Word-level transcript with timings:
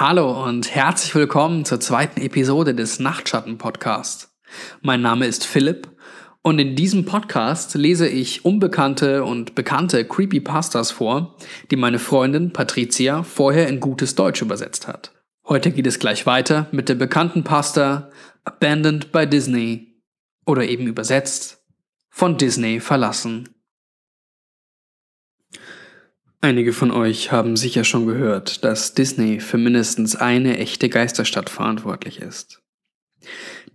Hallo 0.00 0.44
und 0.44 0.72
herzlich 0.72 1.12
willkommen 1.16 1.64
zur 1.64 1.80
zweiten 1.80 2.20
Episode 2.20 2.72
des 2.72 3.00
Nachtschatten 3.00 3.58
Podcasts. 3.58 4.32
Mein 4.80 5.02
Name 5.02 5.26
ist 5.26 5.44
Philipp 5.44 5.88
und 6.40 6.60
in 6.60 6.76
diesem 6.76 7.04
Podcast 7.04 7.74
lese 7.74 8.06
ich 8.06 8.44
unbekannte 8.44 9.24
und 9.24 9.56
bekannte 9.56 10.04
Creepypastas 10.04 10.92
vor, 10.92 11.36
die 11.72 11.76
meine 11.76 11.98
Freundin 11.98 12.52
Patricia 12.52 13.24
vorher 13.24 13.66
in 13.66 13.80
gutes 13.80 14.14
Deutsch 14.14 14.40
übersetzt 14.40 14.86
hat. 14.86 15.10
Heute 15.48 15.72
geht 15.72 15.88
es 15.88 15.98
gleich 15.98 16.26
weiter 16.26 16.68
mit 16.70 16.88
der 16.88 16.94
bekannten 16.94 17.42
Pasta 17.42 18.12
Abandoned 18.44 19.10
by 19.10 19.26
Disney 19.26 20.00
oder 20.46 20.62
eben 20.62 20.86
übersetzt 20.86 21.64
von 22.08 22.36
Disney 22.36 22.78
verlassen. 22.78 23.48
Einige 26.40 26.72
von 26.72 26.92
euch 26.92 27.32
haben 27.32 27.56
sicher 27.56 27.82
schon 27.82 28.06
gehört, 28.06 28.64
dass 28.64 28.94
Disney 28.94 29.40
für 29.40 29.58
mindestens 29.58 30.14
eine 30.14 30.58
echte 30.58 30.88
Geisterstadt 30.88 31.50
verantwortlich 31.50 32.20
ist. 32.20 32.62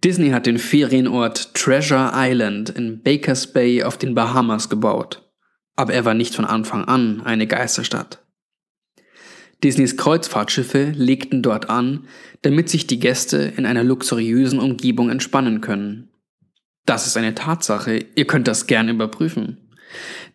Disney 0.02 0.30
hat 0.30 0.46
den 0.46 0.58
Ferienort 0.58 1.54
Treasure 1.54 2.12
Island 2.14 2.70
in 2.70 3.02
Bakers 3.02 3.52
Bay 3.52 3.84
auf 3.84 3.98
den 3.98 4.16
Bahamas 4.16 4.70
gebaut, 4.70 5.30
aber 5.76 5.94
er 5.94 6.06
war 6.06 6.14
nicht 6.14 6.36
von 6.36 6.46
Anfang 6.46 6.86
an 6.86 7.22
eine 7.22 7.48
Geisterstadt. 7.48 8.24
Disneys 9.62 9.98
Kreuzfahrtschiffe 9.98 10.92
legten 10.96 11.42
dort 11.42 11.70
an, 11.70 12.08
damit 12.42 12.70
sich 12.70 12.88
die 12.88 13.00
Gäste 13.00 13.54
in 13.56 13.66
einer 13.66 13.84
luxuriösen 13.84 14.60
Umgebung 14.60 15.10
entspannen 15.10 15.62
können. 15.62 16.10
Das 16.86 17.08
ist 17.08 17.16
eine 17.16 17.34
Tatsache, 17.34 18.06
ihr 18.16 18.28
könnt 18.28 18.48
das 18.48 18.68
gern 18.68 18.90
überprüfen. 18.90 19.63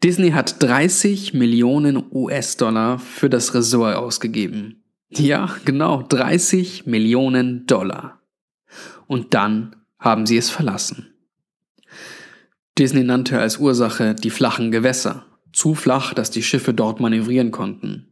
Disney 0.02 0.30
hat 0.30 0.62
30 0.62 1.34
Millionen 1.34 2.04
US-Dollar 2.12 2.98
für 2.98 3.28
das 3.28 3.54
Resort 3.54 3.96
ausgegeben. 3.96 4.82
Ja, 5.10 5.54
genau, 5.64 6.02
30 6.02 6.86
Millionen 6.86 7.66
Dollar. 7.66 8.20
Und 9.06 9.34
dann 9.34 9.76
haben 9.98 10.26
sie 10.26 10.36
es 10.36 10.50
verlassen. 10.50 11.14
Disney 12.78 13.02
nannte 13.02 13.40
als 13.40 13.58
Ursache 13.58 14.14
die 14.14 14.30
flachen 14.30 14.70
Gewässer. 14.70 15.24
Zu 15.52 15.74
flach, 15.74 16.14
dass 16.14 16.30
die 16.30 16.42
Schiffe 16.42 16.74
dort 16.74 17.00
manövrieren 17.00 17.50
konnten. 17.50 18.08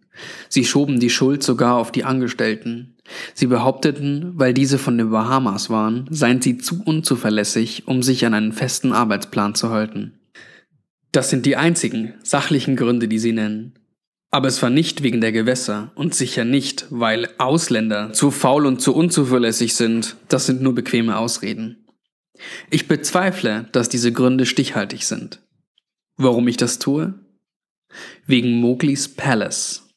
Sie 0.48 0.64
schoben 0.64 0.98
die 0.98 1.10
Schuld 1.10 1.42
sogar 1.42 1.76
auf 1.76 1.92
die 1.92 2.04
Angestellten. 2.04 2.96
Sie 3.34 3.46
behaupteten, 3.46 4.32
weil 4.34 4.54
diese 4.54 4.78
von 4.78 4.98
den 4.98 5.10
Bahamas 5.10 5.70
waren, 5.70 6.06
seien 6.10 6.40
sie 6.40 6.58
zu 6.58 6.82
unzuverlässig, 6.82 7.86
um 7.86 8.02
sich 8.02 8.24
an 8.24 8.34
einen 8.34 8.52
festen 8.52 8.92
Arbeitsplan 8.92 9.54
zu 9.54 9.70
halten. 9.70 10.15
Das 11.16 11.30
sind 11.30 11.46
die 11.46 11.56
einzigen 11.56 12.12
sachlichen 12.22 12.76
Gründe, 12.76 13.08
die 13.08 13.18
sie 13.18 13.32
nennen. 13.32 13.72
Aber 14.30 14.48
es 14.48 14.60
war 14.60 14.68
nicht 14.68 15.02
wegen 15.02 15.22
der 15.22 15.32
Gewässer 15.32 15.90
und 15.94 16.14
sicher 16.14 16.44
nicht, 16.44 16.84
weil 16.90 17.30
Ausländer 17.38 18.12
zu 18.12 18.30
faul 18.30 18.66
und 18.66 18.82
zu 18.82 18.94
unzuverlässig 18.94 19.74
sind. 19.76 20.16
Das 20.28 20.44
sind 20.44 20.60
nur 20.60 20.74
bequeme 20.74 21.16
Ausreden. 21.16 21.86
Ich 22.68 22.86
bezweifle, 22.86 23.66
dass 23.72 23.88
diese 23.88 24.12
Gründe 24.12 24.44
stichhaltig 24.44 25.06
sind. 25.06 25.40
Warum 26.18 26.48
ich 26.48 26.58
das 26.58 26.78
tue? 26.78 27.14
Wegen 28.26 28.60
Mowglis 28.60 29.08
Palace. 29.08 29.88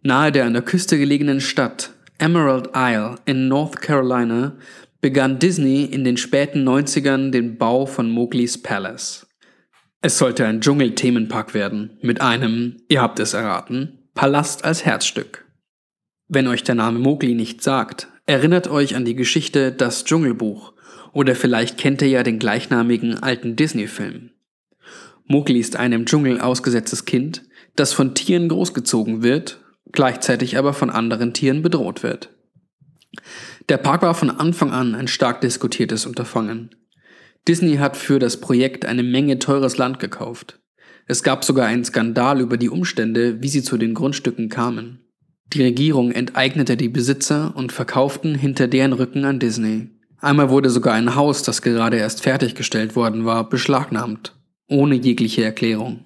Nahe 0.00 0.32
der 0.32 0.46
an 0.46 0.54
der 0.54 0.62
Küste 0.62 0.96
gelegenen 0.96 1.42
Stadt 1.42 1.92
Emerald 2.16 2.70
Isle 2.74 3.16
in 3.26 3.48
North 3.48 3.82
Carolina 3.82 4.56
begann 5.02 5.38
Disney 5.38 5.84
in 5.84 6.04
den 6.04 6.16
späten 6.16 6.66
90ern 6.66 7.32
den 7.32 7.58
Bau 7.58 7.84
von 7.84 8.10
Mowglis 8.10 8.62
Palace. 8.62 9.27
Es 10.00 10.16
sollte 10.16 10.46
ein 10.46 10.60
Dschungelthemenpark 10.60 11.54
werden, 11.54 11.98
mit 12.02 12.20
einem, 12.20 12.76
ihr 12.88 13.02
habt 13.02 13.18
es 13.18 13.34
erraten, 13.34 13.98
Palast 14.14 14.64
als 14.64 14.84
Herzstück. 14.84 15.44
Wenn 16.28 16.46
euch 16.46 16.62
der 16.62 16.76
Name 16.76 17.00
Mowgli 17.00 17.34
nicht 17.34 17.64
sagt, 17.64 18.06
erinnert 18.24 18.68
euch 18.68 18.94
an 18.94 19.04
die 19.04 19.16
Geschichte 19.16 19.72
Das 19.72 20.04
Dschungelbuch 20.04 20.72
oder 21.12 21.34
vielleicht 21.34 21.78
kennt 21.78 22.00
ihr 22.02 22.08
ja 22.08 22.22
den 22.22 22.38
gleichnamigen 22.38 23.20
alten 23.20 23.56
Disney-Film. 23.56 24.30
Mowgli 25.26 25.58
ist 25.58 25.74
ein 25.74 25.92
im 25.92 26.06
Dschungel 26.06 26.40
ausgesetztes 26.40 27.04
Kind, 27.04 27.42
das 27.74 27.92
von 27.92 28.14
Tieren 28.14 28.48
großgezogen 28.48 29.24
wird, 29.24 29.60
gleichzeitig 29.90 30.58
aber 30.58 30.74
von 30.74 30.90
anderen 30.90 31.34
Tieren 31.34 31.62
bedroht 31.62 32.04
wird. 32.04 32.30
Der 33.68 33.78
Park 33.78 34.02
war 34.02 34.14
von 34.14 34.30
Anfang 34.30 34.70
an 34.70 34.94
ein 34.94 35.08
stark 35.08 35.40
diskutiertes 35.40 36.06
Unterfangen. 36.06 36.70
Disney 37.48 37.76
hat 37.76 37.96
für 37.96 38.18
das 38.18 38.40
Projekt 38.40 38.84
eine 38.84 39.02
Menge 39.02 39.38
teures 39.38 39.78
Land 39.78 39.98
gekauft. 39.98 40.60
Es 41.06 41.22
gab 41.22 41.44
sogar 41.44 41.66
einen 41.66 41.84
Skandal 41.84 42.42
über 42.42 42.58
die 42.58 42.68
Umstände, 42.68 43.42
wie 43.42 43.48
sie 43.48 43.62
zu 43.62 43.78
den 43.78 43.94
Grundstücken 43.94 44.50
kamen. 44.50 45.00
Die 45.54 45.62
Regierung 45.62 46.12
enteignete 46.12 46.76
die 46.76 46.90
Besitzer 46.90 47.56
und 47.56 47.72
verkauften 47.72 48.34
hinter 48.34 48.68
deren 48.68 48.92
Rücken 48.92 49.24
an 49.24 49.38
Disney. 49.38 49.88
Einmal 50.20 50.50
wurde 50.50 50.68
sogar 50.68 50.92
ein 50.92 51.14
Haus, 51.14 51.42
das 51.42 51.62
gerade 51.62 51.96
erst 51.96 52.22
fertiggestellt 52.22 52.94
worden 52.94 53.24
war, 53.24 53.48
beschlagnahmt, 53.48 54.34
ohne 54.68 54.96
jegliche 54.96 55.42
Erklärung. 55.42 56.04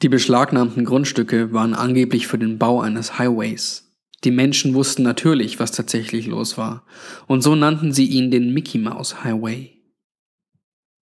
Die 0.00 0.08
beschlagnahmten 0.08 0.86
Grundstücke 0.86 1.52
waren 1.52 1.74
angeblich 1.74 2.26
für 2.26 2.38
den 2.38 2.56
Bau 2.56 2.80
eines 2.80 3.18
Highways. 3.18 3.89
Die 4.24 4.30
Menschen 4.30 4.74
wussten 4.74 5.02
natürlich, 5.02 5.58
was 5.58 5.72
tatsächlich 5.72 6.26
los 6.26 6.58
war, 6.58 6.84
und 7.26 7.42
so 7.42 7.54
nannten 7.54 7.92
sie 7.92 8.06
ihn 8.06 8.30
den 8.30 8.52
Mickey 8.52 8.78
Mouse 8.78 9.24
Highway. 9.24 9.78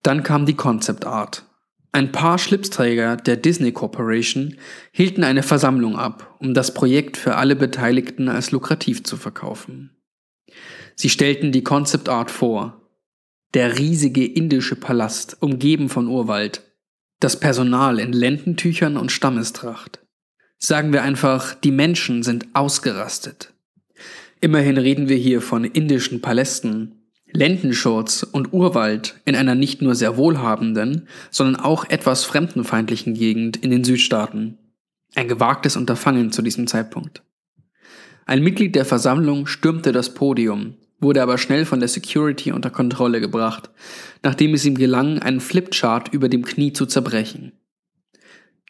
Dann 0.02 0.22
kam 0.22 0.46
die 0.46 0.54
Concept 0.54 1.04
Art. 1.04 1.44
Ein 1.90 2.12
paar 2.12 2.38
Schlipsträger 2.38 3.16
der 3.16 3.36
Disney 3.36 3.72
Corporation 3.72 4.56
hielten 4.92 5.24
eine 5.24 5.42
Versammlung 5.42 5.96
ab, 5.96 6.36
um 6.38 6.54
das 6.54 6.74
Projekt 6.74 7.16
für 7.16 7.36
alle 7.36 7.56
Beteiligten 7.56 8.28
als 8.28 8.52
lukrativ 8.52 9.02
zu 9.02 9.16
verkaufen. 9.16 9.96
Sie 10.94 11.08
stellten 11.08 11.50
die 11.50 11.64
Concept 11.64 12.08
Art 12.08 12.30
vor. 12.30 12.82
Der 13.54 13.78
riesige 13.78 14.26
indische 14.26 14.76
Palast, 14.76 15.38
umgeben 15.40 15.88
von 15.88 16.06
Urwald. 16.06 16.62
Das 17.20 17.40
Personal 17.40 17.98
in 17.98 18.12
Lendentüchern 18.12 18.96
und 18.96 19.10
Stammestracht. 19.10 20.00
Sagen 20.58 20.92
wir 20.92 21.02
einfach, 21.02 21.54
die 21.54 21.70
Menschen 21.70 22.22
sind 22.22 22.48
ausgerastet. 22.52 23.52
Immerhin 24.40 24.76
reden 24.76 25.08
wir 25.08 25.16
hier 25.16 25.40
von 25.40 25.64
indischen 25.64 26.20
Palästen, 26.20 26.98
Lendenschurz 27.30 28.22
und 28.22 28.52
Urwald 28.52 29.20
in 29.24 29.36
einer 29.36 29.54
nicht 29.54 29.82
nur 29.82 29.94
sehr 29.94 30.16
wohlhabenden, 30.16 31.08
sondern 31.30 31.62
auch 31.62 31.84
etwas 31.88 32.24
fremdenfeindlichen 32.24 33.14
Gegend 33.14 33.56
in 33.58 33.70
den 33.70 33.84
Südstaaten. 33.84 34.58
Ein 35.14 35.28
gewagtes 35.28 35.76
Unterfangen 35.76 36.32
zu 36.32 36.42
diesem 36.42 36.66
Zeitpunkt. 36.66 37.22
Ein 38.26 38.42
Mitglied 38.42 38.74
der 38.74 38.84
Versammlung 38.84 39.46
stürmte 39.46 39.92
das 39.92 40.14
Podium, 40.14 40.74
wurde 41.00 41.22
aber 41.22 41.38
schnell 41.38 41.64
von 41.64 41.80
der 41.80 41.88
Security 41.88 42.52
unter 42.52 42.70
Kontrolle 42.70 43.20
gebracht, 43.20 43.70
nachdem 44.22 44.54
es 44.54 44.64
ihm 44.64 44.76
gelang, 44.76 45.18
einen 45.20 45.40
Flipchart 45.40 46.12
über 46.12 46.28
dem 46.28 46.44
Knie 46.44 46.72
zu 46.72 46.86
zerbrechen. 46.86 47.52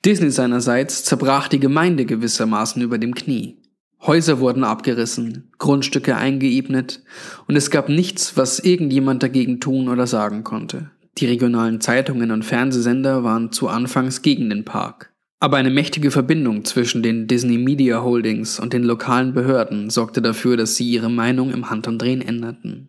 Disney 0.05 0.31
seinerseits 0.31 1.05
zerbrach 1.05 1.49
die 1.49 1.61
Gemeinde 1.61 2.05
gewissermaßen 2.07 2.81
über 2.83 2.99
dem 2.99 3.15
Knie. 3.15 3.59
Häuser 4.01 4.39
wurden 4.39 4.63
abgerissen, 4.63 5.51
Grundstücke 5.59 6.17
eingeebnet 6.17 7.03
und 7.49 7.57
es 7.57 7.71
gab 7.71 7.89
nichts, 7.89 8.37
was 8.37 8.61
irgendjemand 8.61 9.23
dagegen 9.23 9.61
tun 9.61 9.89
oder 9.89 10.07
sagen 10.07 10.45
konnte. 10.45 10.91
Die 11.19 11.27
regionalen 11.27 11.81
Zeitungen 11.81 12.31
und 12.31 12.45
Fernsehsender 12.45 13.25
waren 13.25 13.51
zu 13.51 13.67
Anfangs 13.67 14.23
gegen 14.23 14.51
den 14.51 14.65
Park. 14.65 15.13
Aber 15.41 15.57
eine 15.57 15.71
mächtige 15.71 16.11
Verbindung 16.11 16.65
zwischen 16.65 17.03
den 17.03 17.27
Disney 17.27 17.59
Media 17.59 18.03
Holdings 18.03 18.61
und 18.61 18.73
den 18.73 18.85
lokalen 18.85 19.35
Behörden 19.35 19.91
sorgte 19.91 20.23
dafür, 20.23 20.57
dass 20.57 20.77
sie 20.77 20.89
ihre 20.89 21.11
Meinung 21.11 21.53
im 21.53 21.71
Handumdrehen 21.71 22.23
änderten. 22.23 22.89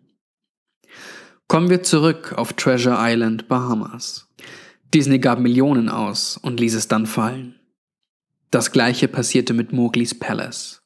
Kommen 1.48 1.70
wir 1.70 1.82
zurück 1.82 2.34
auf 2.36 2.52
Treasure 2.52 2.96
Island, 2.98 3.48
Bahamas. 3.48 4.28
Disney 4.92 5.20
gab 5.20 5.38
Millionen 5.38 5.88
aus 5.88 6.36
und 6.36 6.58
ließ 6.58 6.74
es 6.74 6.88
dann 6.88 7.06
fallen. 7.06 7.54
Das 8.50 8.72
gleiche 8.72 9.06
passierte 9.06 9.54
mit 9.54 9.72
Mowglis 9.72 10.18
Palace. 10.18 10.82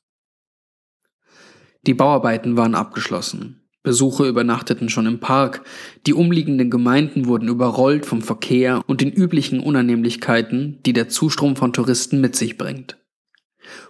Die 1.87 1.95
Bauarbeiten 1.95 2.59
waren 2.59 2.75
abgeschlossen. 2.75 3.63
Besucher 3.83 4.25
übernachteten 4.25 4.91
schon 4.91 5.07
im 5.07 5.21
Park, 5.21 5.65
die 6.07 6.13
umliegenden 6.13 6.71
Gemeinden 6.71 7.27
wurden 7.27 7.49
überrollt 7.49 8.05
vom 8.05 8.21
Verkehr 8.21 8.83
und 8.87 9.01
den 9.01 9.11
üblichen 9.11 9.61
Unannehmlichkeiten, 9.61 10.83
die 10.85 10.93
der 10.93 11.09
Zustrom 11.09 11.57
von 11.57 11.73
Touristen 11.73 12.21
mit 12.21 12.37
sich 12.37 12.59
bringt. 12.59 12.99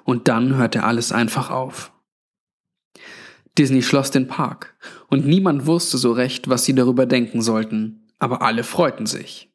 Und 0.04 0.28
dann 0.28 0.54
hörte 0.54 0.84
alles 0.84 1.10
einfach 1.10 1.50
auf. 1.50 1.92
Disney 3.58 3.82
schloss 3.82 4.12
den 4.12 4.28
Park, 4.28 4.76
und 5.08 5.26
niemand 5.26 5.66
wusste 5.66 5.98
so 5.98 6.12
recht, 6.12 6.48
was 6.48 6.64
sie 6.64 6.74
darüber 6.74 7.06
denken 7.06 7.42
sollten, 7.42 8.08
aber 8.20 8.42
alle 8.42 8.62
freuten 8.62 9.06
sich. 9.06 9.53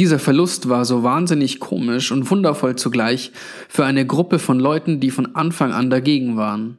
Dieser 0.00 0.18
Verlust 0.18 0.70
war 0.70 0.86
so 0.86 1.02
wahnsinnig 1.02 1.60
komisch 1.60 2.10
und 2.10 2.30
wundervoll 2.30 2.74
zugleich 2.74 3.32
für 3.68 3.84
eine 3.84 4.06
Gruppe 4.06 4.38
von 4.38 4.58
Leuten, 4.58 4.98
die 4.98 5.10
von 5.10 5.34
Anfang 5.34 5.72
an 5.72 5.90
dagegen 5.90 6.38
waren. 6.38 6.78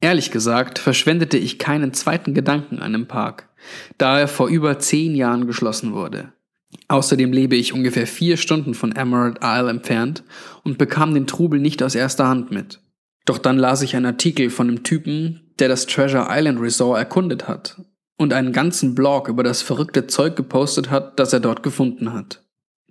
Ehrlich 0.00 0.32
gesagt 0.32 0.80
verschwendete 0.80 1.38
ich 1.38 1.60
keinen 1.60 1.94
zweiten 1.94 2.34
Gedanken 2.34 2.80
an 2.80 2.92
dem 2.92 3.06
Park, 3.06 3.50
da 3.98 4.18
er 4.18 4.26
vor 4.26 4.48
über 4.48 4.80
zehn 4.80 5.14
Jahren 5.14 5.46
geschlossen 5.46 5.92
wurde. 5.92 6.32
Außerdem 6.88 7.32
lebe 7.32 7.54
ich 7.54 7.72
ungefähr 7.72 8.08
vier 8.08 8.36
Stunden 8.36 8.74
von 8.74 8.90
Emerald 8.90 9.38
Isle 9.40 9.70
entfernt 9.70 10.24
und 10.64 10.76
bekam 10.76 11.14
den 11.14 11.28
Trubel 11.28 11.60
nicht 11.60 11.84
aus 11.84 11.94
erster 11.94 12.26
Hand 12.26 12.50
mit. 12.50 12.80
Doch 13.26 13.38
dann 13.38 13.58
las 13.58 13.80
ich 13.82 13.94
einen 13.94 14.06
Artikel 14.06 14.50
von 14.50 14.66
einem 14.66 14.82
Typen, 14.82 15.52
der 15.60 15.68
das 15.68 15.86
Treasure 15.86 16.26
Island 16.28 16.60
Resort 16.60 16.98
erkundet 16.98 17.46
hat 17.46 17.76
und 18.16 18.32
einen 18.32 18.52
ganzen 18.52 18.94
Blog 18.94 19.28
über 19.28 19.42
das 19.42 19.62
verrückte 19.62 20.06
Zeug 20.06 20.36
gepostet 20.36 20.90
hat, 20.90 21.18
das 21.18 21.32
er 21.32 21.40
dort 21.40 21.62
gefunden 21.62 22.12
hat. 22.12 22.42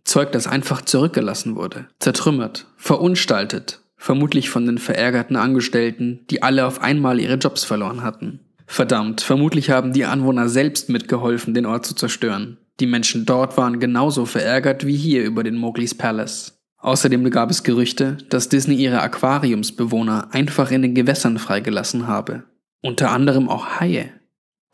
Zeug, 0.04 0.32
das 0.32 0.48
einfach 0.48 0.82
zurückgelassen 0.82 1.56
wurde, 1.56 1.88
zertrümmert, 2.00 2.68
verunstaltet, 2.76 3.82
vermutlich 3.96 4.50
von 4.50 4.66
den 4.66 4.78
verärgerten 4.78 5.38
Angestellten, 5.38 6.26
die 6.30 6.44
alle 6.44 6.66
auf 6.66 6.82
einmal 6.82 7.20
ihre 7.20 7.36
Jobs 7.36 7.64
verloren 7.64 8.04
hatten. 8.04 8.42
Verdammt, 8.66 9.22
vermutlich 9.22 9.70
haben 9.70 9.94
die 9.94 10.06
Anwohner 10.06 10.50
selbst 10.50 10.90
mitgeholfen, 10.90 11.54
den 11.54 11.66
Ort 11.66 11.86
zu 11.86 11.96
zerstören. 11.96 12.58
Die 12.80 12.88
Menschen 12.88 13.26
dort 13.26 13.56
waren 13.58 13.80
genauso 13.80 14.26
verärgert 14.26 14.86
wie 14.86 14.96
hier 14.96 15.24
über 15.24 15.44
den 15.44 15.56
Mowgli's 15.56 15.96
Palace. 15.96 16.58
Außerdem 16.80 17.30
gab 17.30 17.50
es 17.50 17.64
Gerüchte, 17.64 18.18
dass 18.30 18.50
Disney 18.50 18.76
ihre 18.76 19.02
Aquariumsbewohner 19.02 20.30
einfach 20.32 20.70
in 20.72 20.82
den 20.82 20.96
Gewässern 20.96 21.38
freigelassen 21.38 22.08
habe. 22.08 22.44
Unter 22.82 23.12
anderem 23.12 23.48
auch 23.48 23.80
Haie. 23.80 24.12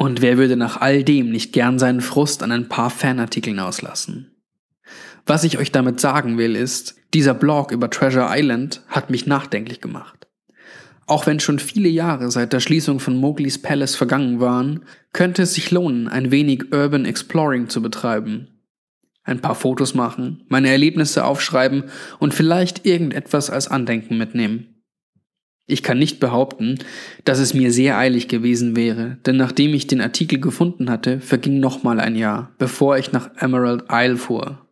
Und 0.01 0.21
wer 0.21 0.37
würde 0.37 0.55
nach 0.55 0.79
all 0.79 1.03
dem 1.03 1.29
nicht 1.29 1.51
gern 1.51 1.77
seinen 1.77 1.99
Frust 1.99 2.41
an 2.41 2.53
ein 2.53 2.69
paar 2.69 2.89
Fanartikeln 2.89 3.59
auslassen? 3.59 4.31
Was 5.25 5.43
ich 5.43 5.57
euch 5.57 5.73
damit 5.73 5.99
sagen 5.99 6.37
will, 6.37 6.55
ist, 6.55 6.95
dieser 7.13 7.33
Blog 7.33 7.73
über 7.73 7.89
Treasure 7.89 8.29
Island 8.29 8.81
hat 8.87 9.09
mich 9.09 9.27
nachdenklich 9.27 9.81
gemacht. 9.81 10.27
Auch 11.05 11.27
wenn 11.27 11.41
schon 11.41 11.59
viele 11.59 11.89
Jahre 11.89 12.31
seit 12.31 12.53
der 12.53 12.61
Schließung 12.61 13.01
von 13.01 13.17
Mowgli's 13.17 13.61
Palace 13.61 13.95
vergangen 13.95 14.39
waren, 14.39 14.85
könnte 15.11 15.41
es 15.41 15.55
sich 15.55 15.69
lohnen, 15.69 16.07
ein 16.07 16.31
wenig 16.31 16.71
Urban 16.71 17.03
Exploring 17.03 17.67
zu 17.67 17.81
betreiben. 17.81 18.47
Ein 19.23 19.41
paar 19.41 19.55
Fotos 19.55 19.95
machen, 19.95 20.45
meine 20.47 20.69
Erlebnisse 20.69 21.25
aufschreiben 21.25 21.83
und 22.19 22.33
vielleicht 22.33 22.85
irgendetwas 22.85 23.49
als 23.49 23.67
Andenken 23.67 24.17
mitnehmen. 24.17 24.78
Ich 25.69 25.83
kann 25.83 25.99
nicht 25.99 26.19
behaupten, 26.19 26.79
dass 27.25 27.37
es 27.37 27.53
mir 27.53 27.71
sehr 27.71 27.95
eilig 27.95 28.27
gewesen 28.27 28.75
wäre, 28.75 29.19
denn 29.27 29.37
nachdem 29.37 29.75
ich 29.75 29.85
den 29.85 30.01
Artikel 30.01 30.39
gefunden 30.39 30.89
hatte, 30.89 31.21
verging 31.21 31.59
nochmal 31.59 31.99
ein 31.99 32.15
Jahr, 32.15 32.55
bevor 32.57 32.97
ich 32.97 33.11
nach 33.11 33.29
Emerald 33.37 33.83
Isle 33.91 34.17
fuhr. 34.17 34.65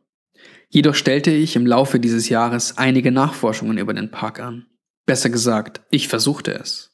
Jedoch 0.69 0.95
stellte 0.95 1.29
ich 1.29 1.55
im 1.55 1.67
Laufe 1.67 1.99
dieses 1.99 2.29
Jahres 2.29 2.79
einige 2.79 3.11
Nachforschungen 3.11 3.77
über 3.77 3.93
den 3.93 4.09
Park 4.09 4.39
an. 4.39 4.65
Besser 5.05 5.29
gesagt, 5.29 5.81
ich 5.91 6.07
versuchte 6.07 6.51
es. 6.51 6.89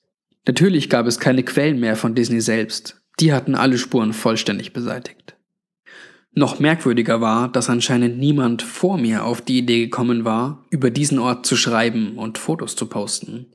Natürlich 0.46 0.90
gab 0.90 1.08
es 1.08 1.18
keine 1.18 1.44
Quellen 1.44 1.80
mehr 1.80 1.96
von 1.96 2.14
Disney 2.14 2.42
selbst, 2.42 3.02
die 3.22 3.32
hatten 3.32 3.56
alle 3.56 3.78
Spuren 3.78 4.12
vollständig 4.12 4.74
beseitigt. 4.74 5.24
Noch 6.36 6.60
merkwürdiger 6.60 7.22
war, 7.22 7.48
dass 7.52 7.70
anscheinend 7.70 8.18
niemand 8.18 8.64
vor 8.64 8.98
mir 8.98 9.24
auf 9.24 9.42
die 9.42 9.60
Idee 9.60 9.82
gekommen 9.82 10.26
war, 10.26 10.66
über 10.72 10.90
diesen 10.90 11.20
Ort 11.20 11.46
zu 11.46 11.56
schreiben 11.56 12.18
und 12.18 12.40
Fotos 12.40 12.76
zu 12.76 12.88
posten. 12.88 13.54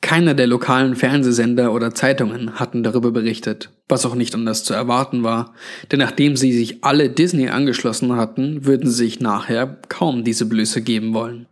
Keiner 0.00 0.34
der 0.34 0.46
lokalen 0.46 0.94
Fernsehsender 0.94 1.72
oder 1.72 1.94
Zeitungen 1.94 2.60
hatten 2.60 2.82
darüber 2.82 3.10
berichtet, 3.10 3.70
was 3.88 4.06
auch 4.06 4.14
nicht 4.14 4.34
anders 4.34 4.62
zu 4.64 4.72
erwarten 4.72 5.22
war, 5.22 5.54
denn 5.90 5.98
nachdem 5.98 6.36
sie 6.36 6.52
sich 6.52 6.84
alle 6.84 7.10
Disney 7.10 7.48
angeschlossen 7.48 8.16
hatten, 8.16 8.64
würden 8.64 8.88
sie 8.88 8.96
sich 8.96 9.20
nachher 9.20 9.78
kaum 9.88 10.24
diese 10.24 10.46
Blöße 10.46 10.82
geben 10.82 11.14
wollen. 11.14 11.46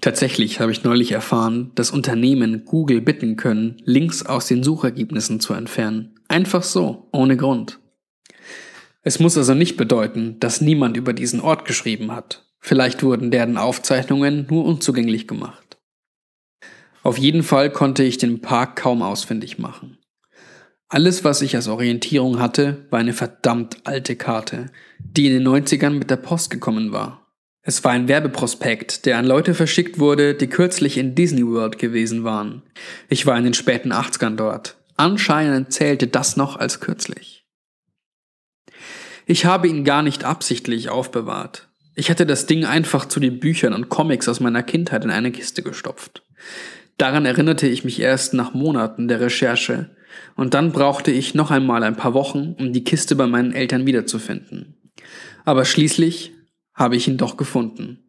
Tatsächlich 0.00 0.60
habe 0.60 0.70
ich 0.70 0.84
neulich 0.84 1.10
erfahren, 1.10 1.72
dass 1.74 1.90
Unternehmen 1.90 2.64
Google 2.64 3.00
bitten 3.00 3.36
können, 3.36 3.76
Links 3.84 4.24
aus 4.24 4.46
den 4.46 4.62
Suchergebnissen 4.62 5.40
zu 5.40 5.54
entfernen. 5.54 6.14
Einfach 6.28 6.62
so, 6.62 7.08
ohne 7.10 7.36
Grund. 7.36 7.80
Es 9.02 9.18
muss 9.18 9.36
also 9.36 9.54
nicht 9.54 9.76
bedeuten, 9.76 10.36
dass 10.38 10.60
niemand 10.60 10.96
über 10.96 11.12
diesen 11.12 11.40
Ort 11.40 11.64
geschrieben 11.64 12.12
hat. 12.12 12.44
Vielleicht 12.60 13.02
wurden 13.02 13.30
deren 13.30 13.56
Aufzeichnungen 13.56 14.46
nur 14.48 14.64
unzugänglich 14.64 15.26
gemacht. 15.26 15.67
Auf 17.02 17.18
jeden 17.18 17.42
Fall 17.42 17.70
konnte 17.70 18.02
ich 18.02 18.18
den 18.18 18.40
Park 18.40 18.76
kaum 18.76 19.02
ausfindig 19.02 19.58
machen. 19.58 19.98
Alles, 20.88 21.22
was 21.22 21.42
ich 21.42 21.54
als 21.54 21.68
Orientierung 21.68 22.40
hatte, 22.40 22.86
war 22.90 22.98
eine 22.98 23.12
verdammt 23.12 23.78
alte 23.84 24.16
Karte, 24.16 24.70
die 24.98 25.26
in 25.26 25.34
den 25.34 25.46
90ern 25.46 25.90
mit 25.90 26.10
der 26.10 26.16
Post 26.16 26.50
gekommen 26.50 26.92
war. 26.92 27.26
Es 27.60 27.84
war 27.84 27.92
ein 27.92 28.08
Werbeprospekt, 28.08 29.04
der 29.04 29.18
an 29.18 29.26
Leute 29.26 29.52
verschickt 29.52 29.98
wurde, 29.98 30.34
die 30.34 30.46
kürzlich 30.46 30.96
in 30.96 31.14
Disney 31.14 31.46
World 31.46 31.78
gewesen 31.78 32.24
waren. 32.24 32.62
Ich 33.10 33.26
war 33.26 33.36
in 33.36 33.44
den 33.44 33.52
späten 33.52 33.92
80ern 33.92 34.36
dort. 34.36 34.76
Anscheinend 34.96 35.72
zählte 35.72 36.06
das 36.06 36.38
noch 36.38 36.56
als 36.56 36.80
kürzlich. 36.80 37.44
Ich 39.26 39.44
habe 39.44 39.68
ihn 39.68 39.84
gar 39.84 40.02
nicht 40.02 40.24
absichtlich 40.24 40.88
aufbewahrt. 40.88 41.68
Ich 41.94 42.08
hatte 42.08 42.24
das 42.24 42.46
Ding 42.46 42.64
einfach 42.64 43.04
zu 43.04 43.20
den 43.20 43.40
Büchern 43.40 43.74
und 43.74 43.90
Comics 43.90 44.28
aus 44.28 44.40
meiner 44.40 44.62
Kindheit 44.62 45.04
in 45.04 45.10
eine 45.10 45.30
Kiste 45.30 45.62
gestopft. 45.62 46.22
Daran 46.98 47.24
erinnerte 47.24 47.68
ich 47.68 47.84
mich 47.84 48.00
erst 48.00 48.34
nach 48.34 48.54
Monaten 48.54 49.08
der 49.08 49.20
Recherche, 49.20 49.90
und 50.34 50.54
dann 50.54 50.72
brauchte 50.72 51.10
ich 51.10 51.34
noch 51.34 51.50
einmal 51.50 51.82
ein 51.82 51.96
paar 51.96 52.14
Wochen, 52.14 52.54
um 52.58 52.72
die 52.72 52.84
Kiste 52.84 53.14
bei 53.14 53.26
meinen 53.26 53.52
Eltern 53.52 53.86
wiederzufinden. 53.86 54.74
Aber 55.44 55.64
schließlich 55.64 56.32
habe 56.74 56.96
ich 56.96 57.08
ihn 57.08 57.16
doch 57.16 57.36
gefunden. 57.36 58.04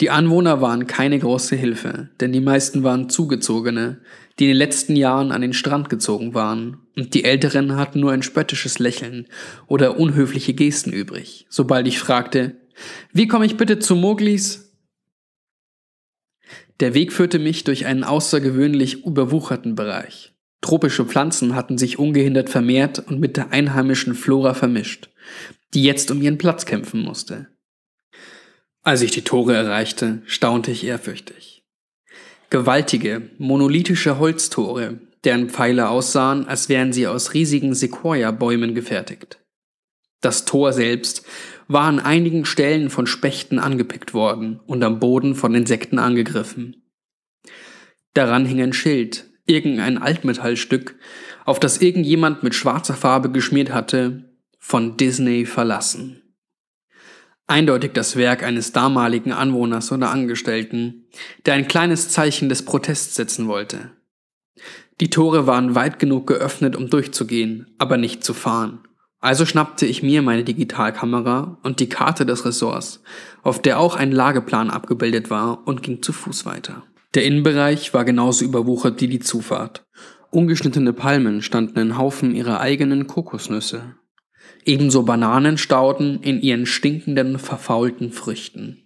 Die 0.00 0.10
Anwohner 0.10 0.60
waren 0.60 0.86
keine 0.86 1.18
große 1.18 1.56
Hilfe, 1.56 2.10
denn 2.20 2.32
die 2.32 2.40
meisten 2.40 2.84
waren 2.84 3.08
Zugezogene, 3.08 4.00
die 4.38 4.44
in 4.44 4.50
den 4.50 4.56
letzten 4.56 4.94
Jahren 4.94 5.32
an 5.32 5.42
den 5.42 5.52
Strand 5.52 5.90
gezogen 5.90 6.34
waren, 6.34 6.78
und 6.96 7.14
die 7.14 7.24
Älteren 7.24 7.76
hatten 7.76 8.00
nur 8.00 8.12
ein 8.12 8.22
spöttisches 8.22 8.78
Lächeln 8.78 9.26
oder 9.66 9.98
unhöfliche 9.98 10.54
Gesten 10.54 10.92
übrig, 10.92 11.46
sobald 11.48 11.86
ich 11.88 11.98
fragte, 11.98 12.56
wie 13.12 13.26
komme 13.26 13.46
ich 13.46 13.56
bitte 13.56 13.80
zu 13.80 13.96
Moglis? 13.96 14.67
Der 16.80 16.94
Weg 16.94 17.12
führte 17.12 17.38
mich 17.38 17.64
durch 17.64 17.86
einen 17.86 18.04
außergewöhnlich 18.04 19.04
überwucherten 19.04 19.74
Bereich. 19.74 20.32
Tropische 20.60 21.04
Pflanzen 21.04 21.54
hatten 21.54 21.78
sich 21.78 21.98
ungehindert 21.98 22.50
vermehrt 22.50 22.98
und 22.98 23.20
mit 23.20 23.36
der 23.36 23.50
einheimischen 23.52 24.14
Flora 24.14 24.54
vermischt 24.54 25.08
die 25.74 25.82
jetzt 25.82 26.10
um 26.10 26.22
ihren 26.22 26.38
Platz 26.38 26.66
kämpfen 26.66 27.00
musste. 27.00 27.48
Als 28.82 29.02
ich 29.02 29.10
die 29.10 29.22
Tore 29.22 29.54
erreichte, 29.54 30.22
staunte 30.26 30.70
ich 30.70 30.84
ehrfürchtig. 30.84 31.62
Gewaltige, 32.50 33.30
monolithische 33.36 34.18
Holztore, 34.18 35.00
deren 35.24 35.50
Pfeile 35.50 35.90
aussahen, 35.90 36.46
als 36.46 36.68
wären 36.68 36.92
sie 36.92 37.06
aus 37.06 37.34
riesigen 37.34 37.74
Sequoia-Bäumen 37.74 38.74
gefertigt. 38.74 39.38
Das 40.20 40.44
Tor 40.44 40.72
selbst 40.72 41.24
war 41.68 41.84
an 41.84 42.00
einigen 42.00 42.44
Stellen 42.44 42.90
von 42.90 43.06
Spechten 43.06 43.58
angepickt 43.58 44.14
worden 44.14 44.60
und 44.66 44.82
am 44.82 44.98
Boden 44.98 45.34
von 45.34 45.54
Insekten 45.54 45.98
angegriffen. 45.98 46.82
Daran 48.14 48.46
hing 48.46 48.60
ein 48.60 48.72
Schild, 48.72 49.30
irgendein 49.46 49.98
Altmetallstück, 49.98 50.96
auf 51.44 51.60
das 51.60 51.78
irgendjemand 51.78 52.42
mit 52.42 52.54
schwarzer 52.54 52.94
Farbe 52.94 53.30
geschmiert 53.30 53.72
hatte, 53.72 54.34
von 54.58 54.96
Disney 54.96 55.46
verlassen. 55.46 56.22
Eindeutig 57.46 57.92
das 57.92 58.16
Werk 58.16 58.42
eines 58.42 58.72
damaligen 58.72 59.32
Anwohners 59.32 59.90
oder 59.92 60.10
Angestellten, 60.10 61.06
der 61.46 61.54
ein 61.54 61.68
kleines 61.68 62.10
Zeichen 62.10 62.48
des 62.48 62.64
Protests 62.64 63.14
setzen 63.14 63.48
wollte. 63.48 63.92
Die 65.00 65.10
Tore 65.10 65.46
waren 65.46 65.74
weit 65.74 65.98
genug 65.98 66.26
geöffnet, 66.26 66.76
um 66.76 66.90
durchzugehen, 66.90 67.74
aber 67.78 67.96
nicht 67.96 68.24
zu 68.24 68.34
fahren. 68.34 68.80
Also 69.20 69.46
schnappte 69.46 69.84
ich 69.86 70.02
mir 70.02 70.22
meine 70.22 70.44
Digitalkamera 70.44 71.58
und 71.62 71.80
die 71.80 71.88
Karte 71.88 72.24
des 72.24 72.44
Ressorts, 72.44 73.02
auf 73.42 73.60
der 73.60 73.80
auch 73.80 73.96
ein 73.96 74.12
Lageplan 74.12 74.70
abgebildet 74.70 75.30
war, 75.30 75.66
und 75.66 75.82
ging 75.82 76.02
zu 76.02 76.12
Fuß 76.12 76.46
weiter. 76.46 76.84
Der 77.14 77.24
Innenbereich 77.24 77.94
war 77.94 78.04
genauso 78.04 78.44
überwuchert 78.44 79.00
wie 79.00 79.08
die 79.08 79.18
Zufahrt. 79.18 79.84
Ungeschnittene 80.30 80.92
Palmen 80.92 81.42
standen 81.42 81.78
in 81.78 81.98
Haufen 81.98 82.34
ihrer 82.34 82.60
eigenen 82.60 83.06
Kokosnüsse 83.06 83.94
ebenso 84.64 85.02
Bananenstauden 85.02 86.22
in 86.22 86.40
ihren 86.40 86.66
stinkenden, 86.66 87.38
verfaulten 87.38 88.12
Früchten. 88.12 88.84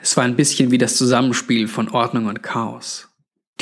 Es 0.00 0.16
war 0.16 0.24
ein 0.24 0.36
bisschen 0.36 0.70
wie 0.70 0.78
das 0.78 0.96
Zusammenspiel 0.96 1.68
von 1.68 1.88
Ordnung 1.88 2.26
und 2.26 2.42
Chaos. 2.42 3.08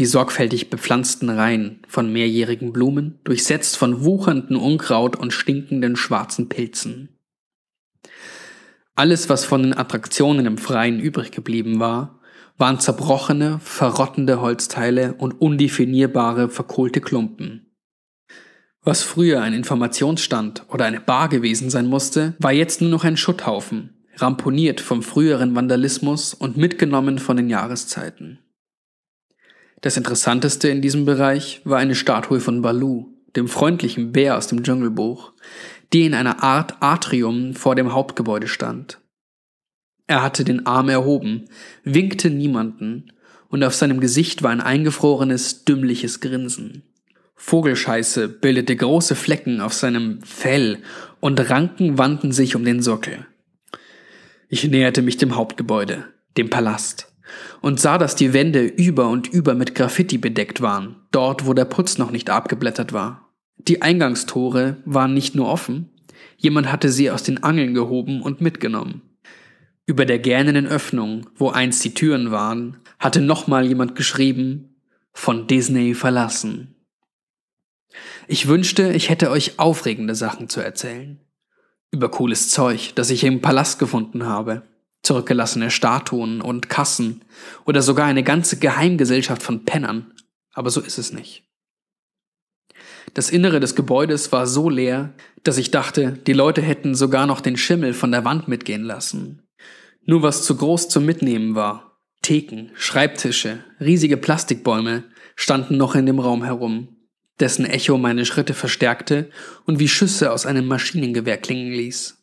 Die 0.00 0.06
sorgfältig 0.06 0.70
bepflanzten 0.70 1.28
Reihen 1.28 1.82
von 1.86 2.10
mehrjährigen 2.10 2.72
Blumen, 2.72 3.18
durchsetzt 3.22 3.76
von 3.76 4.02
wuchernden 4.02 4.56
Unkraut 4.56 5.14
und 5.14 5.34
stinkenden 5.34 5.94
schwarzen 5.94 6.48
Pilzen. 6.48 7.10
Alles, 8.94 9.28
was 9.28 9.44
von 9.44 9.62
den 9.62 9.76
Attraktionen 9.76 10.46
im 10.46 10.56
Freien 10.56 11.00
übrig 11.00 11.32
geblieben 11.32 11.80
war, 11.80 12.18
waren 12.56 12.80
zerbrochene, 12.80 13.60
verrottende 13.62 14.40
Holzteile 14.40 15.16
und 15.18 15.38
undefinierbare, 15.38 16.48
verkohlte 16.48 17.02
Klumpen. 17.02 17.70
Was 18.82 19.02
früher 19.02 19.42
ein 19.42 19.52
Informationsstand 19.52 20.64
oder 20.70 20.86
eine 20.86 21.00
Bar 21.00 21.28
gewesen 21.28 21.68
sein 21.68 21.86
musste, 21.86 22.36
war 22.38 22.52
jetzt 22.52 22.80
nur 22.80 22.88
noch 22.88 23.04
ein 23.04 23.18
Schutthaufen, 23.18 24.02
ramponiert 24.16 24.80
vom 24.80 25.02
früheren 25.02 25.54
Vandalismus 25.54 26.32
und 26.32 26.56
mitgenommen 26.56 27.18
von 27.18 27.36
den 27.36 27.50
Jahreszeiten. 27.50 28.38
Das 29.80 29.96
Interessanteste 29.96 30.68
in 30.68 30.82
diesem 30.82 31.06
Bereich 31.06 31.62
war 31.64 31.78
eine 31.78 31.94
Statue 31.94 32.40
von 32.40 32.60
Baloo, 32.60 33.08
dem 33.36 33.48
freundlichen 33.48 34.12
Bär 34.12 34.36
aus 34.36 34.46
dem 34.46 34.62
Dschungelbuch, 34.62 35.32
die 35.92 36.04
in 36.04 36.14
einer 36.14 36.42
Art 36.42 36.76
Atrium 36.80 37.54
vor 37.54 37.74
dem 37.74 37.92
Hauptgebäude 37.92 38.46
stand. 38.46 39.00
Er 40.06 40.22
hatte 40.22 40.44
den 40.44 40.66
Arm 40.66 40.88
erhoben, 40.88 41.46
winkte 41.84 42.30
niemanden, 42.30 43.12
und 43.48 43.64
auf 43.64 43.74
seinem 43.74 44.00
Gesicht 44.00 44.42
war 44.42 44.50
ein 44.50 44.60
eingefrorenes, 44.60 45.64
dümmliches 45.64 46.20
Grinsen. 46.20 46.84
Vogelscheiße 47.34 48.28
bildete 48.28 48.76
große 48.76 49.16
Flecken 49.16 49.60
auf 49.60 49.72
seinem 49.72 50.20
Fell 50.22 50.78
und 51.20 51.50
Ranken 51.50 51.96
wandten 51.96 52.32
sich 52.32 52.54
um 52.54 52.64
den 52.64 52.82
Sockel. 52.82 53.26
Ich 54.48 54.64
näherte 54.64 55.02
mich 55.02 55.16
dem 55.16 55.36
Hauptgebäude, 55.36 56.04
dem 56.36 56.50
Palast, 56.50 57.09
und 57.60 57.80
sah, 57.80 57.98
dass 57.98 58.16
die 58.16 58.32
Wände 58.32 58.64
über 58.64 59.08
und 59.08 59.28
über 59.28 59.54
mit 59.54 59.74
Graffiti 59.74 60.18
bedeckt 60.18 60.60
waren, 60.60 60.96
dort 61.10 61.46
wo 61.46 61.54
der 61.54 61.64
Putz 61.64 61.98
noch 61.98 62.10
nicht 62.10 62.30
abgeblättert 62.30 62.92
war. 62.92 63.30
Die 63.56 63.82
Eingangstore 63.82 64.78
waren 64.84 65.14
nicht 65.14 65.34
nur 65.34 65.48
offen, 65.48 65.90
jemand 66.36 66.72
hatte 66.72 66.90
sie 66.90 67.10
aus 67.10 67.22
den 67.22 67.42
Angeln 67.42 67.74
gehoben 67.74 68.22
und 68.22 68.40
mitgenommen. 68.40 69.02
Über 69.86 70.06
der 70.06 70.18
gähnenden 70.18 70.66
Öffnung, 70.66 71.28
wo 71.36 71.50
einst 71.50 71.84
die 71.84 71.94
Türen 71.94 72.30
waren, 72.30 72.78
hatte 72.98 73.20
nochmal 73.20 73.66
jemand 73.66 73.96
geschrieben, 73.96 74.76
von 75.12 75.46
Disney 75.46 75.94
verlassen. 75.94 76.76
Ich 78.28 78.46
wünschte, 78.46 78.92
ich 78.92 79.10
hätte 79.10 79.30
euch 79.30 79.58
aufregende 79.58 80.14
Sachen 80.14 80.48
zu 80.48 80.60
erzählen. 80.60 81.18
Über 81.90 82.08
cooles 82.08 82.50
Zeug, 82.50 82.92
das 82.94 83.10
ich 83.10 83.24
im 83.24 83.40
Palast 83.40 83.80
gefunden 83.80 84.24
habe. 84.24 84.62
Zurückgelassene 85.02 85.70
Statuen 85.70 86.40
und 86.40 86.68
Kassen 86.68 87.22
oder 87.64 87.82
sogar 87.82 88.06
eine 88.06 88.22
ganze 88.22 88.58
Geheimgesellschaft 88.58 89.42
von 89.42 89.64
Pennern. 89.64 90.12
Aber 90.52 90.70
so 90.70 90.80
ist 90.80 90.98
es 90.98 91.12
nicht. 91.12 91.44
Das 93.14 93.30
Innere 93.30 93.60
des 93.60 93.74
Gebäudes 93.74 94.30
war 94.30 94.46
so 94.46 94.68
leer, 94.68 95.14
dass 95.42 95.58
ich 95.58 95.70
dachte, 95.70 96.12
die 96.12 96.32
Leute 96.32 96.62
hätten 96.62 96.94
sogar 96.94 97.26
noch 97.26 97.40
den 97.40 97.56
Schimmel 97.56 97.94
von 97.94 98.12
der 98.12 98.24
Wand 98.24 98.46
mitgehen 98.46 98.84
lassen. 98.84 99.42
Nur 100.04 100.22
was 100.22 100.44
zu 100.44 100.56
groß 100.56 100.88
zum 100.88 101.06
Mitnehmen 101.06 101.54
war. 101.54 101.98
Theken, 102.22 102.70
Schreibtische, 102.74 103.64
riesige 103.80 104.16
Plastikbäume 104.16 105.04
standen 105.34 105.76
noch 105.76 105.94
in 105.94 106.06
dem 106.06 106.18
Raum 106.18 106.44
herum 106.44 106.96
dessen 107.40 107.64
Echo 107.64 107.98
meine 107.98 108.26
Schritte 108.26 108.54
verstärkte 108.54 109.30
und 109.64 109.78
wie 109.78 109.88
Schüsse 109.88 110.32
aus 110.32 110.46
einem 110.46 110.66
Maschinengewehr 110.66 111.38
klingen 111.38 111.72
ließ. 111.72 112.19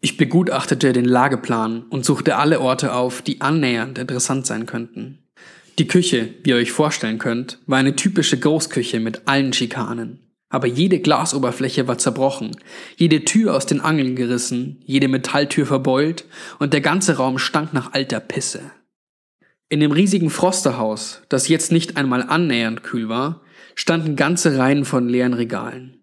Ich 0.00 0.16
begutachtete 0.16 0.92
den 0.92 1.04
Lageplan 1.04 1.82
und 1.90 2.04
suchte 2.04 2.36
alle 2.36 2.60
Orte 2.60 2.92
auf, 2.94 3.20
die 3.20 3.40
annähernd 3.40 3.98
interessant 3.98 4.46
sein 4.46 4.64
könnten. 4.64 5.18
Die 5.78 5.88
Küche, 5.88 6.34
wie 6.42 6.50
ihr 6.50 6.56
euch 6.56 6.72
vorstellen 6.72 7.18
könnt, 7.18 7.58
war 7.66 7.78
eine 7.78 7.96
typische 7.96 8.38
Großküche 8.38 9.00
mit 9.00 9.26
allen 9.26 9.52
Schikanen. 9.52 10.20
Aber 10.50 10.66
jede 10.66 11.00
Glasoberfläche 11.00 11.88
war 11.88 11.98
zerbrochen, 11.98 12.56
jede 12.96 13.24
Tür 13.24 13.54
aus 13.54 13.66
den 13.66 13.80
Angeln 13.80 14.16
gerissen, 14.16 14.80
jede 14.84 15.08
Metalltür 15.08 15.66
verbeult 15.66 16.24
und 16.58 16.72
der 16.72 16.80
ganze 16.80 17.16
Raum 17.16 17.38
stank 17.38 17.74
nach 17.74 17.92
alter 17.92 18.20
Pisse. 18.20 18.62
In 19.68 19.80
dem 19.80 19.92
riesigen 19.92 20.30
Frosterhaus, 20.30 21.22
das 21.28 21.48
jetzt 21.48 21.70
nicht 21.70 21.96
einmal 21.96 22.22
annähernd 22.22 22.82
kühl 22.82 23.08
war, 23.08 23.42
standen 23.74 24.16
ganze 24.16 24.56
Reihen 24.56 24.84
von 24.84 25.08
leeren 25.08 25.34
Regalen. 25.34 25.98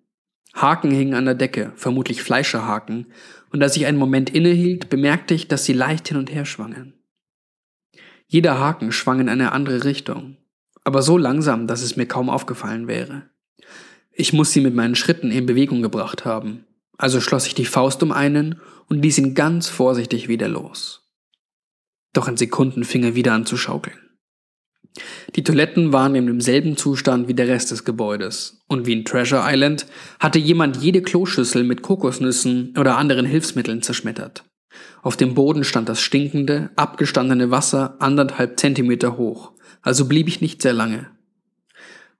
Haken 0.53 0.91
hingen 0.91 1.15
an 1.15 1.25
der 1.25 1.35
Decke, 1.35 1.73
vermutlich 1.75 2.21
Fleischerhaken, 2.21 3.07
und 3.51 3.61
als 3.63 3.75
ich 3.75 3.85
einen 3.85 3.97
Moment 3.97 4.29
innehielt, 4.29 4.89
bemerkte 4.89 5.33
ich, 5.33 5.47
dass 5.47 5.65
sie 5.65 5.73
leicht 5.73 6.07
hin 6.07 6.17
und 6.17 6.31
her 6.31 6.45
schwangen. 6.45 6.93
Jeder 8.27 8.59
Haken 8.59 8.91
schwang 8.91 9.19
in 9.19 9.29
eine 9.29 9.51
andere 9.51 9.83
Richtung, 9.83 10.37
aber 10.83 11.01
so 11.01 11.17
langsam, 11.17 11.67
dass 11.67 11.81
es 11.81 11.95
mir 11.95 12.05
kaum 12.05 12.29
aufgefallen 12.29 12.87
wäre. 12.87 13.29
Ich 14.11 14.33
muss 14.33 14.51
sie 14.51 14.61
mit 14.61 14.73
meinen 14.73 14.95
Schritten 14.95 15.31
in 15.31 15.45
Bewegung 15.45 15.81
gebracht 15.81 16.25
haben, 16.25 16.65
also 16.97 17.19
schloss 17.19 17.47
ich 17.47 17.55
die 17.55 17.65
Faust 17.65 18.01
um 18.03 18.11
einen 18.11 18.61
und 18.87 19.01
ließ 19.01 19.17
ihn 19.17 19.35
ganz 19.35 19.67
vorsichtig 19.67 20.27
wieder 20.27 20.47
los. 20.47 21.09
Doch 22.13 22.27
in 22.27 22.37
Sekunden 22.37 22.83
fing 22.83 23.03
er 23.03 23.15
wieder 23.15 23.33
an 23.33 23.45
zu 23.45 23.57
schaukeln. 23.57 24.04
Die 25.35 25.43
Toiletten 25.43 25.91
waren 25.91 26.15
in 26.15 26.27
demselben 26.27 26.77
Zustand 26.77 27.27
wie 27.27 27.33
der 27.33 27.47
Rest 27.47 27.71
des 27.71 27.83
Gebäudes. 27.83 28.61
Und 28.67 28.85
wie 28.85 28.93
in 28.93 29.05
Treasure 29.05 29.43
Island 29.45 29.85
hatte 30.19 30.39
jemand 30.39 30.77
jede 30.77 31.01
Kloschüssel 31.01 31.63
mit 31.63 31.81
Kokosnüssen 31.81 32.73
oder 32.77 32.97
anderen 32.97 33.25
Hilfsmitteln 33.25 33.81
zerschmettert. 33.81 34.43
Auf 35.01 35.17
dem 35.17 35.35
Boden 35.35 35.63
stand 35.63 35.89
das 35.89 36.01
stinkende, 36.01 36.69
abgestandene 36.75 37.51
Wasser 37.51 37.95
anderthalb 37.99 38.59
Zentimeter 38.59 39.17
hoch, 39.17 39.51
also 39.81 40.07
blieb 40.07 40.27
ich 40.27 40.41
nicht 40.41 40.61
sehr 40.61 40.73
lange. 40.73 41.07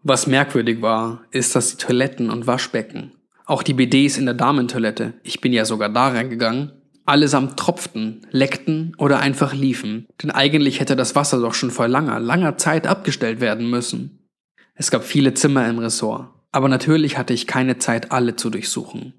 Was 0.03 0.27
merkwürdig 0.27 0.82
war, 0.82 1.24
ist, 1.32 1.55
dass 1.55 1.75
die 1.75 1.84
Toiletten 1.84 2.29
und 2.29 2.46
Waschbecken, 2.46 3.12
auch 3.46 3.63
die 3.63 3.74
BDs 3.74 4.17
in 4.17 4.25
der 4.25 4.36
Damentoilette, 4.36 5.13
ich 5.24 5.41
bin 5.41 5.51
ja 5.51 5.65
sogar 5.65 5.89
da 5.89 6.10
reingegangen, 6.10 6.74
allesamt 7.05 7.57
tropften, 7.57 8.25
leckten 8.31 8.93
oder 8.97 9.19
einfach 9.19 9.53
liefen, 9.53 10.07
denn 10.21 10.31
eigentlich 10.31 10.79
hätte 10.79 10.95
das 10.95 11.15
Wasser 11.15 11.39
doch 11.39 11.53
schon 11.53 11.71
vor 11.71 11.88
langer, 11.88 12.19
langer 12.19 12.57
Zeit 12.57 12.88
abgestellt 12.88 13.39
werden 13.39 13.69
müssen. 13.69 14.27
Es 14.74 14.91
gab 14.91 15.03
viele 15.03 15.33
Zimmer 15.33 15.67
im 15.69 15.79
Ressort, 15.79 16.29
aber 16.51 16.67
natürlich 16.67 17.17
hatte 17.17 17.33
ich 17.33 17.47
keine 17.47 17.77
Zeit, 17.77 18.12
alle 18.12 18.35
zu 18.35 18.50
durchsuchen. 18.50 19.13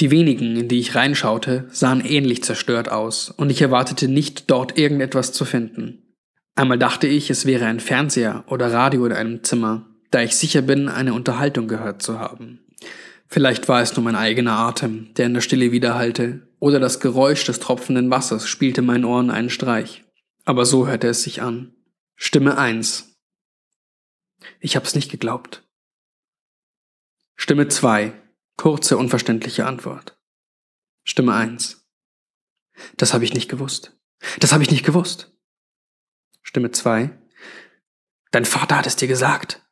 Die 0.00 0.10
wenigen, 0.10 0.56
in 0.56 0.68
die 0.68 0.78
ich 0.78 0.94
reinschaute, 0.94 1.66
sahen 1.70 2.04
ähnlich 2.04 2.42
zerstört 2.42 2.90
aus, 2.90 3.30
und 3.30 3.50
ich 3.50 3.60
erwartete 3.60 4.08
nicht, 4.08 4.50
dort 4.50 4.78
irgendetwas 4.78 5.32
zu 5.32 5.44
finden. 5.44 6.16
Einmal 6.54 6.78
dachte 6.78 7.06
ich, 7.06 7.28
es 7.30 7.46
wäre 7.46 7.66
ein 7.66 7.80
Fernseher 7.80 8.44
oder 8.46 8.72
Radio 8.72 9.04
in 9.06 9.12
einem 9.12 9.42
Zimmer, 9.42 9.86
da 10.10 10.22
ich 10.22 10.36
sicher 10.36 10.62
bin, 10.62 10.88
eine 10.88 11.14
Unterhaltung 11.14 11.68
gehört 11.68 12.02
zu 12.02 12.18
haben. 12.18 12.60
Vielleicht 13.26 13.68
war 13.68 13.80
es 13.80 13.96
nur 13.96 14.04
mein 14.04 14.16
eigener 14.16 14.52
Atem, 14.52 15.14
der 15.16 15.26
in 15.26 15.34
der 15.34 15.40
Stille 15.40 15.72
widerhallte, 15.72 16.42
oder 16.62 16.78
das 16.78 17.00
Geräusch 17.00 17.44
des 17.44 17.58
tropfenden 17.58 18.08
Wassers 18.08 18.46
spielte 18.46 18.82
meinen 18.82 19.04
Ohren 19.04 19.30
einen 19.30 19.50
Streich. 19.50 20.04
Aber 20.44 20.64
so 20.64 20.86
hörte 20.86 21.08
es 21.08 21.24
sich 21.24 21.42
an. 21.42 21.74
Stimme 22.14 22.56
1. 22.56 23.16
Ich 24.60 24.76
hab's 24.76 24.94
nicht 24.94 25.10
geglaubt. 25.10 25.68
Stimme 27.34 27.66
2. 27.66 28.12
Kurze, 28.56 28.96
unverständliche 28.96 29.66
Antwort. 29.66 30.16
Stimme 31.02 31.34
1. 31.34 31.84
Das 32.96 33.12
habe 33.12 33.24
ich 33.24 33.34
nicht 33.34 33.48
gewusst. 33.48 33.98
Das 34.38 34.52
habe 34.52 34.62
ich 34.62 34.70
nicht 34.70 34.86
gewusst. 34.86 35.36
Stimme 36.42 36.70
2. 36.70 37.10
Dein 38.30 38.44
Vater 38.44 38.76
hat 38.76 38.86
es 38.86 38.94
dir 38.94 39.08
gesagt. 39.08 39.68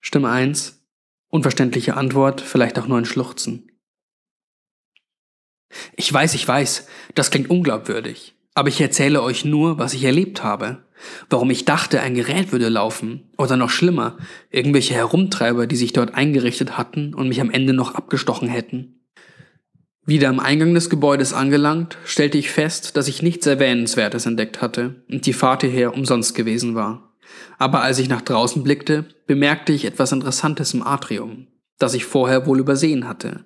Stimme 0.00 0.28
1. 0.28 0.84
Unverständliche 1.28 1.96
Antwort, 1.96 2.42
vielleicht 2.42 2.78
auch 2.78 2.86
nur 2.86 2.98
ein 2.98 3.06
Schluchzen. 3.06 3.69
Ich 5.96 6.12
weiß, 6.12 6.34
ich 6.34 6.46
weiß, 6.46 6.86
das 7.14 7.30
klingt 7.30 7.50
unglaubwürdig, 7.50 8.34
aber 8.54 8.68
ich 8.68 8.80
erzähle 8.80 9.22
euch 9.22 9.44
nur, 9.44 9.78
was 9.78 9.94
ich 9.94 10.04
erlebt 10.04 10.42
habe. 10.42 10.84
Warum 11.30 11.50
ich 11.50 11.64
dachte, 11.64 12.00
ein 12.00 12.14
Gerät 12.14 12.52
würde 12.52 12.68
laufen, 12.68 13.30
oder 13.38 13.56
noch 13.56 13.70
schlimmer, 13.70 14.18
irgendwelche 14.50 14.94
Herumtreiber, 14.94 15.66
die 15.66 15.76
sich 15.76 15.92
dort 15.92 16.14
eingerichtet 16.14 16.76
hatten 16.76 17.14
und 17.14 17.28
mich 17.28 17.40
am 17.40 17.50
Ende 17.50 17.72
noch 17.72 17.94
abgestochen 17.94 18.48
hätten. 18.48 19.00
Wieder 20.04 20.28
am 20.28 20.40
Eingang 20.40 20.74
des 20.74 20.90
Gebäudes 20.90 21.32
angelangt, 21.32 21.96
stellte 22.04 22.36
ich 22.36 22.50
fest, 22.50 22.96
dass 22.96 23.08
ich 23.08 23.22
nichts 23.22 23.46
Erwähnenswertes 23.46 24.26
entdeckt 24.26 24.60
hatte 24.60 25.04
und 25.08 25.24
die 25.24 25.32
Fahrt 25.32 25.62
hierher 25.62 25.94
umsonst 25.94 26.34
gewesen 26.34 26.74
war. 26.74 27.14
Aber 27.58 27.82
als 27.82 27.98
ich 27.98 28.08
nach 28.08 28.22
draußen 28.22 28.62
blickte, 28.64 29.04
bemerkte 29.26 29.72
ich 29.72 29.84
etwas 29.84 30.12
Interessantes 30.12 30.74
im 30.74 30.82
Atrium, 30.82 31.46
das 31.78 31.94
ich 31.94 32.04
vorher 32.04 32.46
wohl 32.46 32.58
übersehen 32.58 33.06
hatte. 33.06 33.44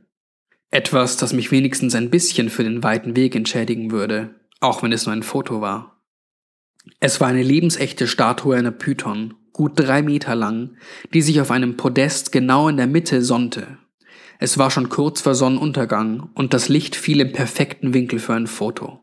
Etwas, 0.74 1.16
das 1.16 1.32
mich 1.32 1.52
wenigstens 1.52 1.94
ein 1.94 2.10
bisschen 2.10 2.50
für 2.50 2.64
den 2.64 2.82
weiten 2.82 3.14
Weg 3.14 3.36
entschädigen 3.36 3.92
würde, 3.92 4.34
auch 4.58 4.82
wenn 4.82 4.90
es 4.90 5.06
nur 5.06 5.14
ein 5.14 5.22
Foto 5.22 5.60
war. 5.60 6.02
Es 6.98 7.20
war 7.20 7.28
eine 7.28 7.44
lebensechte 7.44 8.08
Statue 8.08 8.56
einer 8.56 8.72
Python, 8.72 9.34
gut 9.52 9.74
drei 9.76 10.02
Meter 10.02 10.34
lang, 10.34 10.76
die 11.12 11.22
sich 11.22 11.40
auf 11.40 11.52
einem 11.52 11.76
Podest 11.76 12.32
genau 12.32 12.66
in 12.66 12.76
der 12.76 12.88
Mitte 12.88 13.22
sonnte. 13.22 13.78
Es 14.40 14.58
war 14.58 14.68
schon 14.72 14.88
kurz 14.88 15.20
vor 15.20 15.36
Sonnenuntergang 15.36 16.30
und 16.34 16.52
das 16.52 16.68
Licht 16.68 16.96
fiel 16.96 17.20
im 17.20 17.30
perfekten 17.30 17.94
Winkel 17.94 18.18
für 18.18 18.34
ein 18.34 18.48
Foto. 18.48 18.98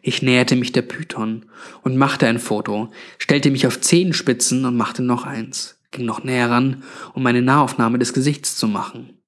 Ich 0.00 0.22
näherte 0.22 0.54
mich 0.54 0.70
der 0.70 0.82
Python 0.82 1.46
und 1.82 1.96
machte 1.96 2.28
ein 2.28 2.38
Foto, 2.38 2.92
stellte 3.18 3.50
mich 3.50 3.66
auf 3.66 3.80
Zehenspitzen 3.80 4.64
und 4.64 4.76
machte 4.76 5.02
noch 5.02 5.24
eins, 5.24 5.80
ging 5.90 6.04
noch 6.04 6.22
näher 6.22 6.50
ran, 6.50 6.84
um 7.14 7.26
eine 7.26 7.42
Nahaufnahme 7.42 7.98
des 7.98 8.12
Gesichts 8.12 8.54
zu 8.56 8.68
machen. 8.68 9.18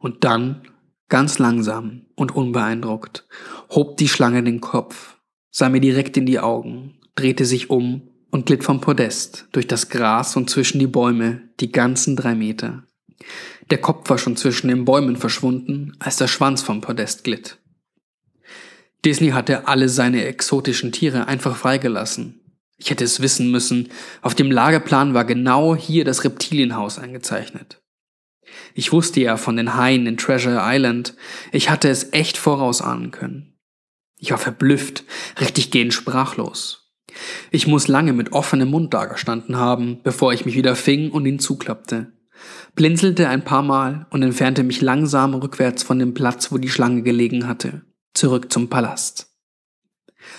Und 0.00 0.24
dann, 0.24 0.62
ganz 1.08 1.38
langsam 1.38 2.06
und 2.16 2.34
unbeeindruckt, 2.34 3.26
hob 3.68 3.98
die 3.98 4.08
Schlange 4.08 4.42
den 4.42 4.60
Kopf, 4.60 5.18
sah 5.50 5.68
mir 5.68 5.80
direkt 5.80 6.16
in 6.16 6.26
die 6.26 6.40
Augen, 6.40 6.98
drehte 7.14 7.44
sich 7.44 7.70
um 7.70 8.08
und 8.30 8.46
glitt 8.46 8.64
vom 8.64 8.80
Podest 8.80 9.46
durch 9.52 9.66
das 9.66 9.90
Gras 9.90 10.36
und 10.36 10.48
zwischen 10.48 10.78
die 10.78 10.86
Bäume 10.86 11.42
die 11.60 11.70
ganzen 11.70 12.16
drei 12.16 12.34
Meter. 12.34 12.84
Der 13.70 13.78
Kopf 13.78 14.08
war 14.08 14.16
schon 14.16 14.36
zwischen 14.36 14.68
den 14.68 14.86
Bäumen 14.86 15.16
verschwunden, 15.16 15.92
als 15.98 16.16
der 16.16 16.28
Schwanz 16.28 16.62
vom 16.62 16.80
Podest 16.80 17.22
glitt. 17.22 17.58
Disney 19.04 19.30
hatte 19.30 19.68
alle 19.68 19.88
seine 19.88 20.24
exotischen 20.24 20.92
Tiere 20.92 21.28
einfach 21.28 21.56
freigelassen. 21.56 22.40
Ich 22.78 22.90
hätte 22.90 23.04
es 23.04 23.20
wissen 23.20 23.50
müssen, 23.50 23.90
auf 24.22 24.34
dem 24.34 24.50
Lageplan 24.50 25.12
war 25.12 25.26
genau 25.26 25.76
hier 25.76 26.06
das 26.06 26.24
Reptilienhaus 26.24 26.98
eingezeichnet. 26.98 27.79
Ich 28.74 28.92
wusste 28.92 29.20
ja 29.20 29.36
von 29.36 29.56
den 29.56 29.74
Haien 29.74 30.06
in 30.06 30.16
Treasure 30.16 30.60
Island, 30.60 31.14
ich 31.52 31.70
hatte 31.70 31.88
es 31.88 32.12
echt 32.12 32.38
vorausahnen 32.38 33.10
können. 33.10 33.58
Ich 34.18 34.30
war 34.30 34.38
verblüfft, 34.38 35.04
richtig 35.40 35.70
gehend 35.70 35.94
sprachlos. 35.94 36.92
Ich 37.50 37.66
muss 37.66 37.88
lange 37.88 38.12
mit 38.12 38.32
offenem 38.32 38.70
Mund 38.70 38.94
dagestanden 38.94 39.56
haben, 39.56 40.00
bevor 40.02 40.32
ich 40.32 40.44
mich 40.44 40.54
wieder 40.54 40.76
fing 40.76 41.10
und 41.10 41.26
ihn 41.26 41.38
zuklappte. 41.38 42.12
Blinzelte 42.74 43.28
ein 43.28 43.44
paar 43.44 43.62
Mal 43.62 44.06
und 44.10 44.22
entfernte 44.22 44.62
mich 44.62 44.80
langsam 44.80 45.34
rückwärts 45.34 45.82
von 45.82 45.98
dem 45.98 46.14
Platz, 46.14 46.52
wo 46.52 46.58
die 46.58 46.68
Schlange 46.68 47.02
gelegen 47.02 47.46
hatte, 47.46 47.82
zurück 48.14 48.52
zum 48.52 48.68
Palast. 48.68 49.34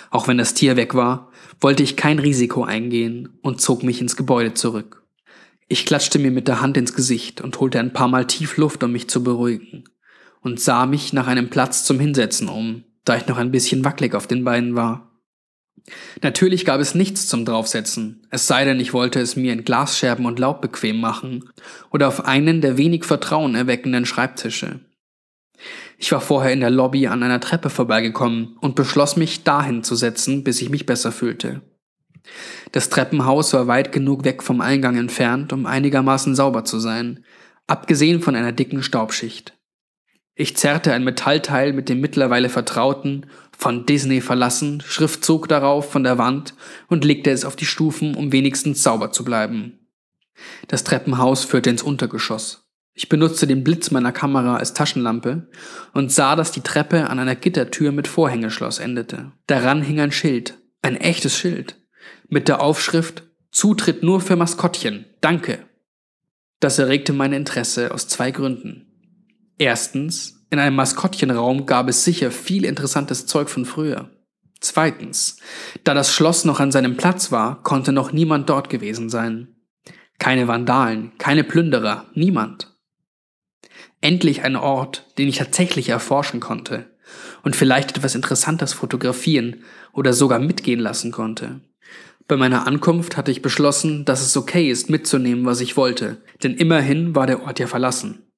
Auch 0.09 0.27
wenn 0.27 0.37
das 0.37 0.53
Tier 0.53 0.75
weg 0.75 0.95
war, 0.95 1.31
wollte 1.59 1.83
ich 1.83 1.97
kein 1.97 2.19
Risiko 2.19 2.63
eingehen 2.63 3.37
und 3.41 3.61
zog 3.61 3.83
mich 3.83 4.01
ins 4.01 4.15
Gebäude 4.15 4.53
zurück. 4.53 5.00
Ich 5.71 5.85
klatschte 5.85 6.19
mir 6.19 6.31
mit 6.31 6.49
der 6.49 6.59
Hand 6.59 6.75
ins 6.75 6.93
Gesicht 6.93 7.39
und 7.39 7.57
holte 7.61 7.79
ein 7.79 7.93
paar 7.93 8.09
Mal 8.09 8.27
tief 8.27 8.57
Luft, 8.57 8.83
um 8.83 8.91
mich 8.91 9.09
zu 9.09 9.23
beruhigen, 9.23 9.85
und 10.41 10.59
sah 10.59 10.85
mich 10.85 11.13
nach 11.13 11.27
einem 11.27 11.49
Platz 11.49 11.85
zum 11.85 11.97
Hinsetzen 11.97 12.49
um, 12.49 12.83
da 13.05 13.15
ich 13.15 13.27
noch 13.27 13.37
ein 13.37 13.51
bisschen 13.51 13.85
wackelig 13.85 14.13
auf 14.13 14.27
den 14.27 14.43
Beinen 14.43 14.75
war. 14.75 15.13
Natürlich 16.21 16.65
gab 16.65 16.81
es 16.81 16.93
nichts 16.93 17.29
zum 17.29 17.45
Draufsetzen, 17.45 18.27
es 18.31 18.47
sei 18.47 18.65
denn, 18.65 18.81
ich 18.81 18.91
wollte 18.91 19.21
es 19.21 19.37
mir 19.37 19.53
in 19.53 19.63
Glasscherben 19.63 20.25
und 20.25 20.39
Laub 20.39 20.61
bequem 20.61 20.99
machen 20.99 21.49
oder 21.89 22.09
auf 22.09 22.25
einen 22.25 22.59
der 22.59 22.77
wenig 22.77 23.05
Vertrauen 23.05 23.55
erweckenden 23.55 24.05
Schreibtische. 24.05 24.81
Ich 25.97 26.11
war 26.11 26.19
vorher 26.19 26.51
in 26.51 26.59
der 26.59 26.69
Lobby 26.69 27.07
an 27.07 27.23
einer 27.23 27.39
Treppe 27.39 27.69
vorbeigekommen 27.69 28.57
und 28.59 28.75
beschloss 28.75 29.15
mich 29.15 29.45
dahin 29.45 29.85
zu 29.85 29.95
setzen, 29.95 30.43
bis 30.43 30.61
ich 30.61 30.69
mich 30.69 30.85
besser 30.85 31.13
fühlte. 31.13 31.61
Das 32.71 32.89
Treppenhaus 32.89 33.53
war 33.53 33.67
weit 33.67 33.91
genug 33.91 34.23
weg 34.23 34.43
vom 34.43 34.61
Eingang 34.61 34.97
entfernt, 34.97 35.53
um 35.53 35.65
einigermaßen 35.65 36.35
sauber 36.35 36.63
zu 36.63 36.79
sein, 36.79 37.25
abgesehen 37.67 38.21
von 38.21 38.35
einer 38.35 38.51
dicken 38.51 38.83
Staubschicht. 38.83 39.53
Ich 40.35 40.57
zerrte 40.57 40.93
ein 40.93 41.03
Metallteil 41.03 41.73
mit 41.73 41.89
dem 41.89 41.99
mittlerweile 41.99 42.49
vertrauten, 42.49 43.27
von 43.57 43.85
Disney 43.85 44.21
verlassen, 44.21 44.81
Schriftzug 44.81 45.47
darauf 45.47 45.91
von 45.91 46.03
der 46.03 46.17
Wand 46.17 46.55
und 46.87 47.05
legte 47.05 47.29
es 47.29 47.45
auf 47.45 47.55
die 47.55 47.65
Stufen, 47.65 48.15
um 48.15 48.31
wenigstens 48.31 48.81
sauber 48.81 49.11
zu 49.11 49.23
bleiben. 49.23 49.79
Das 50.67 50.83
Treppenhaus 50.83 51.43
führte 51.43 51.69
ins 51.69 51.83
Untergeschoss. 51.83 52.67
Ich 52.93 53.07
benutzte 53.07 53.47
den 53.47 53.63
Blitz 53.63 53.91
meiner 53.91 54.11
Kamera 54.11 54.57
als 54.57 54.73
Taschenlampe 54.73 55.47
und 55.93 56.11
sah, 56.11 56.35
dass 56.35 56.51
die 56.51 56.61
Treppe 56.61 57.09
an 57.09 57.19
einer 57.19 57.35
Gittertür 57.35 57.91
mit 57.91 58.07
Vorhängeschloss 58.07 58.79
endete. 58.79 59.31
Daran 59.47 59.81
hing 59.81 59.99
ein 59.99 60.11
Schild, 60.11 60.57
ein 60.81 60.97
echtes 60.97 61.37
Schild, 61.37 61.77
mit 62.31 62.47
der 62.47 62.61
Aufschrift 62.61 63.23
Zutritt 63.51 64.03
nur 64.03 64.21
für 64.21 64.37
Maskottchen, 64.37 65.05
danke. 65.19 65.59
Das 66.61 66.79
erregte 66.79 67.11
mein 67.11 67.33
Interesse 67.33 67.93
aus 67.93 68.07
zwei 68.07 68.31
Gründen. 68.31 68.87
Erstens, 69.57 70.45
in 70.49 70.57
einem 70.57 70.77
Maskottchenraum 70.77 71.65
gab 71.65 71.89
es 71.89 72.05
sicher 72.05 72.31
viel 72.31 72.63
interessantes 72.63 73.25
Zeug 73.27 73.49
von 73.49 73.65
früher. 73.65 74.09
Zweitens, 74.61 75.37
da 75.83 75.93
das 75.93 76.13
Schloss 76.13 76.45
noch 76.45 76.61
an 76.61 76.71
seinem 76.71 76.95
Platz 76.95 77.33
war, 77.33 77.61
konnte 77.63 77.91
noch 77.91 78.13
niemand 78.13 78.49
dort 78.49 78.69
gewesen 78.69 79.09
sein. 79.09 79.49
Keine 80.17 80.47
Vandalen, 80.47 81.11
keine 81.17 81.43
Plünderer, 81.43 82.05
niemand. 82.13 82.77
Endlich 83.99 84.43
ein 84.43 84.55
Ort, 84.55 85.05
den 85.17 85.27
ich 85.27 85.37
tatsächlich 85.37 85.89
erforschen 85.89 86.39
konnte 86.39 86.89
und 87.43 87.57
vielleicht 87.57 87.97
etwas 87.97 88.15
Interessantes 88.15 88.71
fotografieren 88.71 89.65
oder 89.91 90.13
sogar 90.13 90.39
mitgehen 90.39 90.79
lassen 90.79 91.11
konnte. 91.11 91.59
Bei 92.31 92.37
meiner 92.37 92.65
Ankunft 92.65 93.17
hatte 93.17 93.29
ich 93.29 93.41
beschlossen, 93.41 94.05
dass 94.05 94.21
es 94.21 94.37
okay 94.37 94.71
ist, 94.71 94.89
mitzunehmen, 94.89 95.45
was 95.45 95.59
ich 95.59 95.75
wollte, 95.75 96.21
denn 96.41 96.53
immerhin 96.53 97.13
war 97.13 97.27
der 97.27 97.43
Ort 97.43 97.59
ja 97.59 97.67
verlassen. 97.67 98.31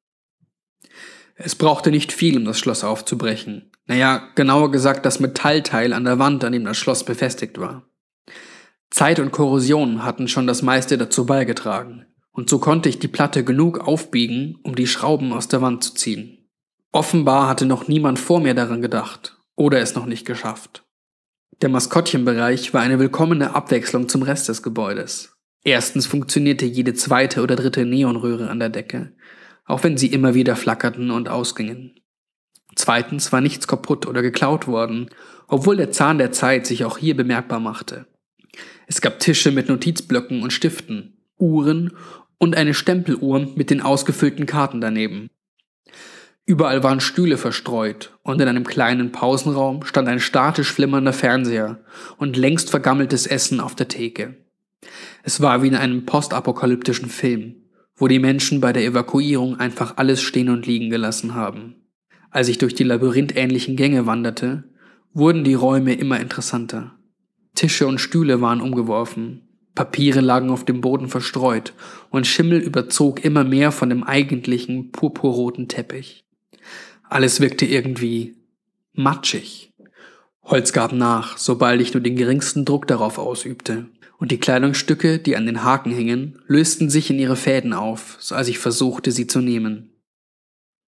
Es 1.35 1.53
brauchte 1.53 1.91
nicht 1.91 2.11
viel, 2.11 2.35
um 2.35 2.43
das 2.43 2.57
Schloss 2.57 2.83
aufzubrechen. 2.83 3.69
Naja, 3.85 4.29
genauer 4.33 4.71
gesagt 4.71 5.05
das 5.05 5.19
Metallteil 5.19 5.93
an 5.93 6.05
der 6.05 6.17
Wand, 6.17 6.43
an 6.43 6.53
dem 6.53 6.65
das 6.65 6.75
Schloss 6.75 7.03
befestigt 7.03 7.59
war. 7.59 7.87
Zeit 8.89 9.19
und 9.19 9.31
Korrosion 9.31 10.03
hatten 10.03 10.27
schon 10.27 10.47
das 10.47 10.63
meiste 10.63 10.97
dazu 10.97 11.27
beigetragen, 11.27 12.07
und 12.31 12.49
so 12.49 12.57
konnte 12.57 12.89
ich 12.89 12.97
die 12.97 13.07
Platte 13.07 13.43
genug 13.43 13.77
aufbiegen, 13.77 14.57
um 14.63 14.73
die 14.73 14.87
Schrauben 14.87 15.31
aus 15.33 15.49
der 15.49 15.61
Wand 15.61 15.83
zu 15.83 15.93
ziehen. 15.93 16.49
Offenbar 16.91 17.47
hatte 17.47 17.67
noch 17.67 17.87
niemand 17.87 18.17
vor 18.17 18.39
mir 18.39 18.55
daran 18.55 18.81
gedacht 18.81 19.37
oder 19.55 19.81
es 19.81 19.93
noch 19.93 20.07
nicht 20.07 20.25
geschafft. 20.25 20.82
Der 21.61 21.69
Maskottchenbereich 21.69 22.73
war 22.73 22.81
eine 22.81 22.99
willkommene 22.99 23.55
Abwechslung 23.55 24.09
zum 24.09 24.23
Rest 24.23 24.49
des 24.49 24.63
Gebäudes. 24.63 25.37
Erstens 25.63 26.05
funktionierte 26.05 26.65
jede 26.65 26.93
zweite 26.93 27.41
oder 27.41 27.55
dritte 27.55 27.85
Neonröhre 27.85 28.49
an 28.49 28.59
der 28.59 28.69
Decke, 28.69 29.13
auch 29.65 29.83
wenn 29.83 29.97
sie 29.97 30.07
immer 30.07 30.33
wieder 30.33 30.55
flackerten 30.55 31.11
und 31.11 31.29
ausgingen. 31.29 31.95
Zweitens 32.75 33.31
war 33.31 33.39
nichts 33.39 33.67
kaputt 33.67 34.05
oder 34.07 34.21
geklaut 34.21 34.67
worden, 34.67 35.09
obwohl 35.47 35.77
der 35.77 35.91
Zahn 35.91 36.17
der 36.17 36.31
Zeit 36.31 36.65
sich 36.65 36.85
auch 36.85 36.97
hier 36.97 37.15
bemerkbar 37.15 37.59
machte. 37.59 38.07
Es 38.87 38.99
gab 38.99 39.19
Tische 39.19 39.51
mit 39.51 39.69
Notizblöcken 39.69 40.41
und 40.41 40.51
Stiften, 40.51 41.17
Uhren 41.37 41.93
und 42.39 42.55
eine 42.55 42.73
Stempeluhr 42.73 43.51
mit 43.55 43.69
den 43.69 43.81
ausgefüllten 43.81 44.45
Karten 44.45 44.81
daneben. 44.81 45.29
Überall 46.45 46.83
waren 46.83 46.99
Stühle 46.99 47.37
verstreut 47.37 48.17
und 48.21 48.41
in 48.41 48.47
einem 48.47 48.65
kleinen 48.65 49.11
Pausenraum 49.11 49.85
stand 49.85 50.09
ein 50.09 50.19
statisch 50.19 50.71
flimmernder 50.71 51.13
Fernseher 51.13 51.79
und 52.17 52.35
längst 52.35 52.69
vergammeltes 52.69 53.27
Essen 53.27 53.59
auf 53.59 53.75
der 53.75 53.87
Theke. 53.87 54.35
Es 55.23 55.39
war 55.41 55.63
wie 55.63 55.67
in 55.67 55.75
einem 55.75 56.05
postapokalyptischen 56.05 57.09
Film 57.09 57.63
wo 57.95 58.07
die 58.07 58.19
Menschen 58.19 58.59
bei 58.59 58.73
der 58.73 58.83
Evakuierung 58.83 59.59
einfach 59.59 59.97
alles 59.97 60.21
stehen 60.21 60.49
und 60.49 60.65
liegen 60.65 60.89
gelassen 60.89 61.35
haben. 61.35 61.75
Als 62.31 62.47
ich 62.47 62.57
durch 62.57 62.73
die 62.73 62.83
labyrinthähnlichen 62.83 63.75
Gänge 63.75 64.05
wanderte, 64.05 64.63
wurden 65.13 65.43
die 65.43 65.53
Räume 65.53 65.93
immer 65.93 66.19
interessanter. 66.19 66.95
Tische 67.53 67.85
und 67.85 67.99
Stühle 67.99 68.41
waren 68.41 68.61
umgeworfen, 68.61 69.47
Papiere 69.75 70.21
lagen 70.21 70.49
auf 70.49 70.65
dem 70.65 70.81
Boden 70.81 71.07
verstreut 71.07 71.73
und 72.09 72.27
Schimmel 72.27 72.59
überzog 72.59 73.23
immer 73.23 73.43
mehr 73.43 73.71
von 73.71 73.89
dem 73.89 74.03
eigentlichen 74.03 74.91
purpurroten 74.91 75.67
Teppich. 75.67 76.25
Alles 77.13 77.41
wirkte 77.41 77.67
irgendwie 77.67 78.37
matschig. 78.93 79.71
Holz 80.41 80.73
gab 80.73 80.93
nach, 80.93 81.37
sobald 81.37 81.79
ich 81.79 81.93
nur 81.93 82.01
den 82.01 82.15
geringsten 82.15 82.65
Druck 82.65 82.87
darauf 82.87 83.19
ausübte 83.19 83.85
und 84.17 84.31
die 84.31 84.39
Kleidungsstücke, 84.39 85.19
die 85.19 85.35
an 85.35 85.45
den 85.45 85.63
Haken 85.63 85.91
hingen, 85.91 86.41
lösten 86.47 86.89
sich 86.89 87.11
in 87.11 87.19
ihre 87.19 87.35
Fäden 87.35 87.73
auf, 87.73 88.17
als 88.31 88.47
ich 88.47 88.57
versuchte, 88.57 89.11
sie 89.11 89.27
zu 89.27 89.41
nehmen. 89.41 89.91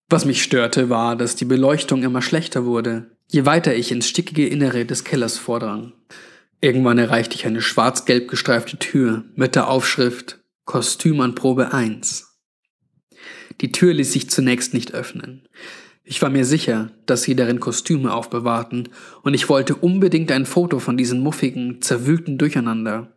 Was 0.09 0.25
mich 0.25 0.43
störte, 0.43 0.89
war, 0.89 1.17
dass 1.17 1.37
die 1.37 1.45
Beleuchtung 1.45 2.03
immer 2.03 2.23
schlechter 2.23 2.65
wurde, 2.65 3.11
je 3.29 3.45
weiter 3.45 3.75
ich 3.75 3.93
ins 3.93 4.09
stickige 4.09 4.49
Innere 4.49 4.87
des 4.87 5.05
Kellers 5.05 5.37
vordrang. 5.37 5.93
Irgendwann 6.63 6.97
erreichte 6.97 7.35
ich 7.35 7.45
eine 7.45 7.61
schwarz-gelb 7.61 8.31
gestreifte 8.31 8.79
Tür 8.79 9.27
mit 9.35 9.55
der 9.55 9.69
Aufschrift 9.69 10.39
Kostüm 10.65 11.21
an 11.21 11.35
Probe 11.35 11.75
1. 11.75 12.39
Die 13.61 13.71
Tür 13.71 13.93
ließ 13.93 14.15
sich 14.15 14.31
zunächst 14.31 14.73
nicht 14.73 14.95
öffnen. 14.95 15.47
Ich 16.09 16.23
war 16.23 16.31
mir 16.31 16.45
sicher, 16.45 16.93
dass 17.07 17.25
sie 17.25 17.35
darin 17.35 17.59
Kostüme 17.59 18.15
aufbewahrten, 18.15 18.91
und 19.23 19.35
ich 19.35 19.49
wollte 19.49 19.75
unbedingt 19.75 20.31
ein 20.31 20.47
Foto 20.47 20.79
von 20.79 20.97
diesen 20.97 21.19
muffigen, 21.19 21.83
zerwühlten 21.83 22.39
Durcheinander. 22.39 23.13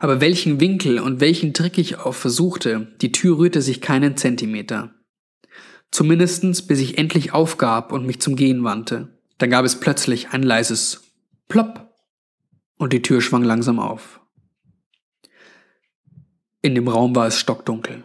Aber 0.00 0.20
welchen 0.20 0.58
Winkel 0.58 0.98
und 0.98 1.20
welchen 1.20 1.54
Trick 1.54 1.78
ich 1.78 1.98
auch 2.00 2.16
versuchte, 2.16 2.88
die 3.00 3.12
Tür 3.12 3.38
rührte 3.38 3.62
sich 3.62 3.80
keinen 3.80 4.16
Zentimeter. 4.16 4.92
Zumindestens 5.92 6.66
bis 6.66 6.80
ich 6.80 6.98
endlich 6.98 7.32
aufgab 7.32 7.92
und 7.92 8.06
mich 8.06 8.20
zum 8.20 8.34
Gehen 8.34 8.64
wandte. 8.64 9.16
Dann 9.38 9.50
gab 9.50 9.64
es 9.64 9.78
plötzlich 9.78 10.30
ein 10.30 10.42
leises 10.42 11.12
Plopp 11.46 11.94
und 12.76 12.92
die 12.92 13.02
Tür 13.02 13.20
schwang 13.20 13.44
langsam 13.44 13.78
auf. 13.78 14.20
In 16.60 16.74
dem 16.74 16.88
Raum 16.88 17.14
war 17.14 17.28
es 17.28 17.38
stockdunkel. 17.38 18.04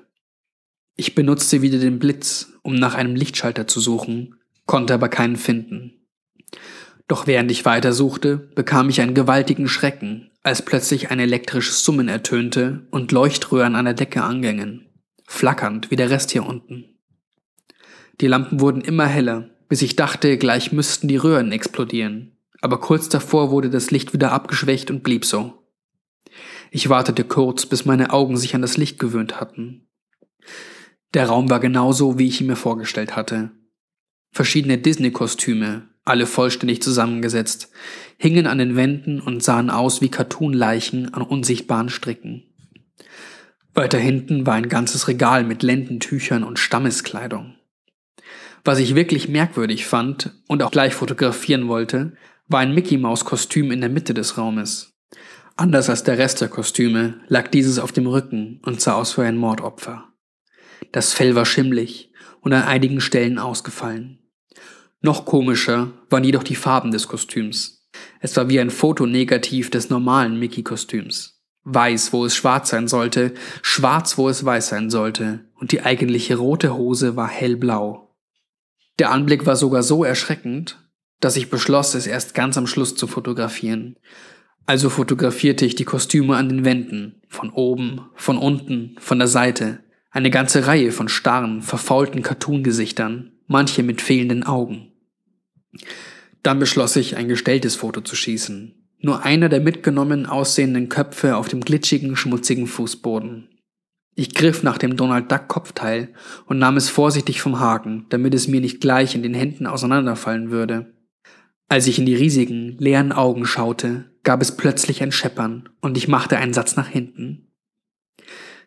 Ich 0.96 1.16
benutzte 1.16 1.64
wieder 1.64 1.80
den 1.80 1.98
Blitz, 1.98 2.55
um 2.66 2.74
nach 2.76 2.96
einem 2.96 3.16
Lichtschalter 3.16 3.68
zu 3.68 3.80
suchen, 3.80 4.36
konnte 4.66 4.96
aber 4.96 5.08
keinen 5.08 5.36
finden. 5.36 5.94
Doch 7.08 7.28
während 7.28 7.52
ich 7.52 7.66
weitersuchte, 7.66 8.38
bekam 8.56 8.90
ich 8.90 9.02
einen 9.02 9.14
gewaltigen 9.14 9.68
Schrecken, 9.68 10.32
als 10.42 10.64
plötzlich 10.64 11.12
ein 11.12 11.20
elektrisches 11.20 11.84
Summen 11.84 12.08
ertönte 12.08 12.88
und 12.90 13.12
Leuchtröhren 13.12 13.76
an 13.76 13.86
der 13.86 13.94
Decke 13.94 14.24
angingen, 14.24 14.88
flackernd 15.28 15.92
wie 15.92 15.96
der 15.96 16.10
Rest 16.10 16.32
hier 16.32 16.46
unten. 16.46 16.86
Die 18.20 18.28
Lampen 18.28 18.60
wurden 18.60 18.82
immer 18.82 19.06
heller, 19.06 19.50
bis 19.70 19.84
ich 19.84 19.96
dachte, 19.96 20.38
gleich 20.40 20.72
müssten 20.72 21.08
die 21.08 21.18
Röhren 21.18 21.52
explodieren, 21.52 22.38
aber 22.62 22.80
kurz 22.80 23.10
davor 23.10 23.52
wurde 23.52 23.70
das 23.70 23.92
Licht 23.92 24.14
wieder 24.14 24.32
abgeschwächt 24.32 24.90
und 24.90 25.04
blieb 25.04 25.26
so. 25.26 25.54
Ich 26.72 26.90
wartete 26.90 27.26
kurz, 27.26 27.68
bis 27.68 27.86
meine 27.86 28.12
Augen 28.12 28.38
sich 28.38 28.56
an 28.56 28.62
das 28.64 28.78
Licht 28.78 28.98
gewöhnt 28.98 29.40
hatten. 29.40 29.88
Der 31.16 31.28
Raum 31.28 31.50
war 31.50 31.62
genauso, 31.62 32.20
wie 32.20 32.28
ich 32.28 32.42
ihn 32.42 32.48
mir 32.48 32.58
vorgestellt 32.58 33.16
hatte. 33.16 33.52
Verschiedene 34.34 34.78
Disney-Kostüme, 34.78 35.88
alle 36.04 36.26
vollständig 36.26 36.82
zusammengesetzt, 36.82 37.72
hingen 38.18 38.48
an 38.48 38.58
den 38.58 38.76
Wänden 38.76 39.22
und 39.22 39.42
sahen 39.42 39.70
aus 39.70 40.02
wie 40.02 40.10
Cartoon-Leichen 40.10 41.14
an 41.14 41.22
unsichtbaren 41.22 41.88
Stricken. 41.88 42.44
Weiter 43.74 43.98
hinten 43.98 44.46
war 44.46 44.56
ein 44.56 44.68
ganzes 44.68 45.08
Regal 45.08 45.46
mit 45.46 45.64
Lendentüchern 45.64 46.44
und 46.44 46.60
Stammeskleidung. 46.60 47.56
Was 48.66 48.80
ich 48.80 48.96
wirklich 48.96 49.30
merkwürdig 49.30 49.86
fand 49.86 50.34
und 50.50 50.64
auch 50.64 50.72
gleich 50.72 50.96
fotografieren 50.96 51.70
wollte, 51.70 52.18
war 52.50 52.60
ein 52.60 52.74
Mickey 52.74 52.98
Maus 52.98 53.24
Kostüm 53.24 53.72
in 53.72 53.80
der 53.80 53.90
Mitte 53.90 54.14
des 54.14 54.38
Raumes. 54.38 54.94
Anders 55.56 55.90
als 55.90 56.04
der 56.04 56.18
Rest 56.18 56.42
der 56.42 56.50
Kostüme 56.50 57.22
lag 57.30 57.48
dieses 57.48 57.80
auf 57.80 57.94
dem 57.94 58.06
Rücken 58.06 58.60
und 58.66 58.82
sah 58.82 58.96
aus 58.96 59.18
wie 59.18 59.22
ein 59.22 59.38
Mordopfer. 59.38 60.10
Das 60.96 61.12
Fell 61.12 61.36
war 61.36 61.46
schimmlig 61.46 62.10
und 62.40 62.54
an 62.54 62.64
einigen 62.64 63.02
Stellen 63.02 63.38
ausgefallen. 63.38 64.20
Noch 65.02 65.26
komischer 65.26 65.92
waren 66.10 66.24
jedoch 66.24 66.44
die 66.44 66.56
Farben 66.56 66.92
des 66.92 67.10
Kostüms. 67.10 67.90
Es 68.22 68.38
war 68.38 68.48
wie 68.48 68.62
ein 68.62 68.70
Fotonegativ 68.70 69.70
des 69.70 69.90
normalen 69.90 70.40
Mickey-Kostüms. 70.40 71.44
Weiß, 71.66 72.14
wo 72.14 72.24
es 72.24 72.34
schwarz 72.34 72.70
sein 72.70 72.88
sollte, 72.88 73.34
schwarz, 73.62 74.18
wo 74.18 74.30
es 74.30 74.46
weiß 74.46 74.70
sein 74.70 74.90
sollte, 74.90 75.44
und 75.56 75.74
die 75.74 75.82
eigentliche 75.82 76.38
rote 76.38 76.76
Hose 76.76 77.18
war 77.18 77.28
hellblau. 77.28 78.16
Der 78.98 79.12
Anblick 79.12 79.46
war 79.46 79.58
sogar 79.58 79.84
so 79.84 80.06
erschreckend, 80.06 80.80
dass 81.20 81.36
ich 81.36 81.50
beschloss, 81.50 81.94
es 81.94 82.08
erst 82.08 82.36
ganz 82.36 82.58
am 82.58 82.68
Schluss 82.68 82.96
zu 82.96 83.08
fotografieren. 83.08 83.98
Also 84.66 84.90
fotografierte 84.90 85.66
ich 85.66 85.76
die 85.76 85.84
Kostüme 85.84 86.38
an 86.38 86.48
den 86.48 86.64
Wänden, 86.64 87.22
von 87.28 87.50
oben, 87.50 88.06
von 88.16 88.38
unten, 88.38 88.96
von 88.98 89.20
der 89.20 89.28
Seite, 89.28 89.84
eine 90.16 90.32
ganze 90.32 90.66
Reihe 90.66 90.94
von 90.94 91.10
starren, 91.10 91.62
verfaulten 91.62 92.22
Cartoon-Gesichtern, 92.22 93.34
manche 93.48 93.84
mit 93.84 94.02
fehlenden 94.02 94.44
Augen. 94.44 94.94
Dann 96.42 96.58
beschloss 96.58 96.96
ich, 96.96 97.18
ein 97.18 97.28
gestelltes 97.28 97.76
Foto 97.76 98.00
zu 98.00 98.16
schießen. 98.16 98.88
Nur 99.00 99.26
einer 99.26 99.50
der 99.50 99.60
mitgenommen 99.60 100.26
aussehenden 100.26 100.88
Köpfe 100.88 101.36
auf 101.36 101.50
dem 101.50 101.60
glitschigen, 101.60 102.16
schmutzigen 102.16 102.66
Fußboden. 102.66 103.50
Ich 104.16 104.34
griff 104.34 104.64
nach 104.64 104.78
dem 104.78 104.96
Donald 104.96 105.30
Duck 105.30 105.50
Kopfteil 105.50 106.14
und 106.46 106.60
nahm 106.60 106.78
es 106.78 106.88
vorsichtig 106.88 107.42
vom 107.42 107.60
Haken, 107.60 108.06
damit 108.08 108.34
es 108.34 108.48
mir 108.48 108.62
nicht 108.62 108.80
gleich 108.80 109.16
in 109.16 109.22
den 109.22 109.34
Händen 109.34 109.68
auseinanderfallen 109.68 110.50
würde. 110.50 110.94
Als 111.68 111.88
ich 111.88 112.00
in 112.00 112.06
die 112.06 112.16
riesigen, 112.16 112.78
leeren 112.78 113.12
Augen 113.12 113.46
schaute, 113.46 114.06
gab 114.24 114.42
es 114.42 114.56
plötzlich 114.56 115.04
ein 115.04 115.12
Scheppern 115.12 115.68
und 115.82 115.98
ich 115.98 116.08
machte 116.08 116.38
einen 116.38 116.54
Satz 116.54 116.78
nach 116.78 116.88
hinten. 116.88 117.52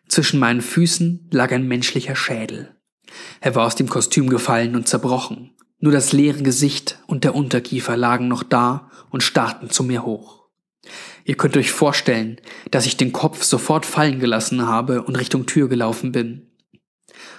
Zwischen 0.09 0.39
meinen 0.39 0.61
Füßen 0.61 1.29
lag 1.31 1.51
ein 1.51 1.67
menschlicher 1.67 2.15
Schädel. 2.15 2.75
Er 3.41 3.55
war 3.55 3.65
aus 3.65 3.75
dem 3.75 3.87
Kostüm 3.87 4.29
gefallen 4.29 4.75
und 4.75 4.87
zerbrochen. 4.87 5.51
Nur 5.79 5.93
das 5.93 6.11
leere 6.11 6.41
Gesicht 6.41 6.99
und 7.07 7.23
der 7.23 7.35
Unterkiefer 7.35 7.95
lagen 7.95 8.27
noch 8.27 8.43
da 8.43 8.89
und 9.11 9.23
starrten 9.23 9.69
zu 9.69 9.83
mir 9.83 10.03
hoch. 10.03 10.47
Ihr 11.25 11.37
könnt 11.37 11.55
euch 11.57 11.71
vorstellen, 11.71 12.41
dass 12.71 12.87
ich 12.87 12.97
den 12.97 13.13
Kopf 13.13 13.43
sofort 13.43 13.85
fallen 13.85 14.19
gelassen 14.19 14.65
habe 14.65 15.03
und 15.03 15.15
Richtung 15.15 15.45
Tür 15.45 15.69
gelaufen 15.69 16.11
bin. 16.11 16.47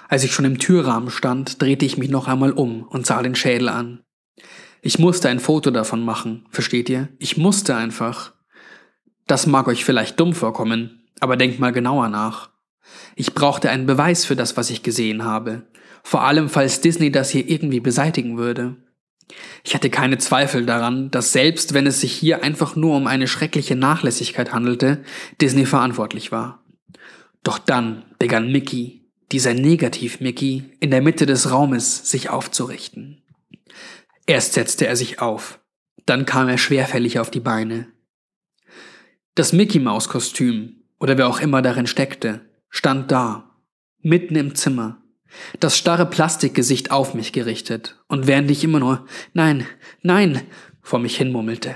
Als 0.07 0.23
ich 0.23 0.33
schon 0.33 0.45
im 0.45 0.57
Türrahmen 0.57 1.11
stand, 1.11 1.61
drehte 1.61 1.85
ich 1.85 1.97
mich 1.97 2.09
noch 2.09 2.27
einmal 2.27 2.53
um 2.53 2.83
und 2.83 3.05
sah 3.05 3.21
den 3.21 3.35
Schädel 3.35 3.67
an. 3.67 4.01
Ich 4.81 4.97
musste 4.97 5.29
ein 5.29 5.39
Foto 5.39 5.71
davon 5.71 6.03
machen, 6.03 6.45
versteht 6.49 6.89
ihr? 6.89 7.09
Ich 7.19 7.37
musste 7.37 7.75
einfach. 7.75 8.33
Das 9.27 9.45
mag 9.45 9.67
euch 9.67 9.83
vielleicht 9.83 10.19
dumm 10.19 10.33
vorkommen, 10.33 11.03
aber 11.19 11.37
denkt 11.37 11.59
mal 11.59 11.71
genauer 11.71 12.09
nach. 12.09 12.50
Ich 13.15 13.33
brauchte 13.33 13.69
einen 13.69 13.85
Beweis 13.85 14.25
für 14.25 14.35
das, 14.35 14.57
was 14.57 14.69
ich 14.69 14.83
gesehen 14.83 15.23
habe, 15.23 15.63
vor 16.03 16.23
allem 16.23 16.49
falls 16.49 16.81
Disney 16.81 17.11
das 17.11 17.29
hier 17.29 17.49
irgendwie 17.49 17.79
beseitigen 17.79 18.37
würde. 18.37 18.77
Ich 19.63 19.75
hatte 19.75 19.89
keine 19.89 20.17
Zweifel 20.17 20.65
daran, 20.65 21.11
dass 21.11 21.31
selbst 21.31 21.73
wenn 21.73 21.87
es 21.87 22.01
sich 22.01 22.13
hier 22.13 22.43
einfach 22.43 22.75
nur 22.75 22.97
um 22.97 23.07
eine 23.07 23.27
schreckliche 23.27 23.75
Nachlässigkeit 23.75 24.51
handelte, 24.53 25.03
Disney 25.39 25.65
verantwortlich 25.65 26.31
war. 26.31 26.63
Doch 27.43 27.57
dann 27.57 28.05
begann 28.19 28.51
Mickey, 28.51 29.09
dieser 29.31 29.53
Negativ-Mickey, 29.53 30.71
in 30.79 30.91
der 30.91 31.01
Mitte 31.01 31.25
des 31.25 31.51
Raumes 31.51 32.09
sich 32.09 32.29
aufzurichten. 32.29 33.23
Erst 34.27 34.53
setzte 34.53 34.87
er 34.87 34.95
sich 34.95 35.19
auf, 35.19 35.59
dann 36.05 36.25
kam 36.25 36.47
er 36.47 36.57
schwerfällig 36.57 37.19
auf 37.19 37.31
die 37.31 37.39
Beine. 37.39 37.87
Das 39.35 39.53
Mickey 39.53 39.79
Maus 39.79 40.09
Kostüm, 40.09 40.83
oder 40.99 41.17
wer 41.17 41.27
auch 41.27 41.39
immer 41.39 41.61
darin 41.61 41.87
steckte, 41.87 42.41
stand 42.71 43.11
da, 43.11 43.51
mitten 44.01 44.35
im 44.35 44.55
Zimmer, 44.55 45.03
das 45.59 45.77
starre 45.77 46.07
Plastikgesicht 46.07 46.89
auf 46.89 47.13
mich 47.13 47.31
gerichtet, 47.31 48.01
und 48.07 48.25
während 48.25 48.49
ich 48.49 48.63
immer 48.63 48.79
nur 48.79 49.05
Nein, 49.33 49.67
nein 50.01 50.41
vor 50.81 50.97
mich 50.97 51.17
hinmurmelte. 51.17 51.75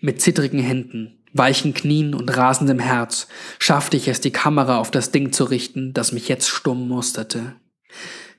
Mit 0.00 0.20
zittrigen 0.20 0.60
Händen, 0.60 1.22
weichen 1.32 1.74
Knien 1.74 2.14
und 2.14 2.34
rasendem 2.34 2.78
Herz 2.78 3.28
schaffte 3.58 3.96
ich 3.96 4.08
es, 4.08 4.20
die 4.20 4.32
Kamera 4.32 4.78
auf 4.78 4.90
das 4.90 5.10
Ding 5.12 5.32
zu 5.32 5.44
richten, 5.44 5.92
das 5.92 6.12
mich 6.12 6.28
jetzt 6.28 6.48
stumm 6.48 6.88
musterte. 6.88 7.56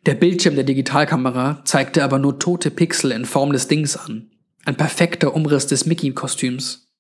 Der 0.06 0.16
Bildschirm 0.16 0.56
der 0.56 0.66
Digitalkamera 0.66 1.64
zeigte 1.64 2.04
aber 2.04 2.20
nur 2.20 2.40
tote 2.40 2.72
Pixel 2.72 3.12
in 3.12 3.26
Form 3.26 3.54
des 3.54 3.68
Dings 3.68 3.96
an. 3.96 4.32
Ein 4.66 4.76
perfekter 4.76 5.34
Umriss 5.34 5.68
des 5.68 5.86
Mickey-Kostüms. 5.86 6.93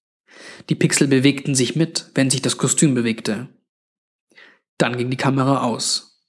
Die 0.69 0.75
Pixel 0.75 1.07
bewegten 1.07 1.55
sich 1.55 1.75
mit, 1.75 2.11
wenn 2.15 2.29
sich 2.29 2.41
das 2.41 2.57
Kostüm 2.57 2.93
bewegte. 2.93 3.49
Dann 4.77 4.97
ging 4.97 5.09
die 5.09 5.17
Kamera 5.17 5.63
aus. 5.63 6.21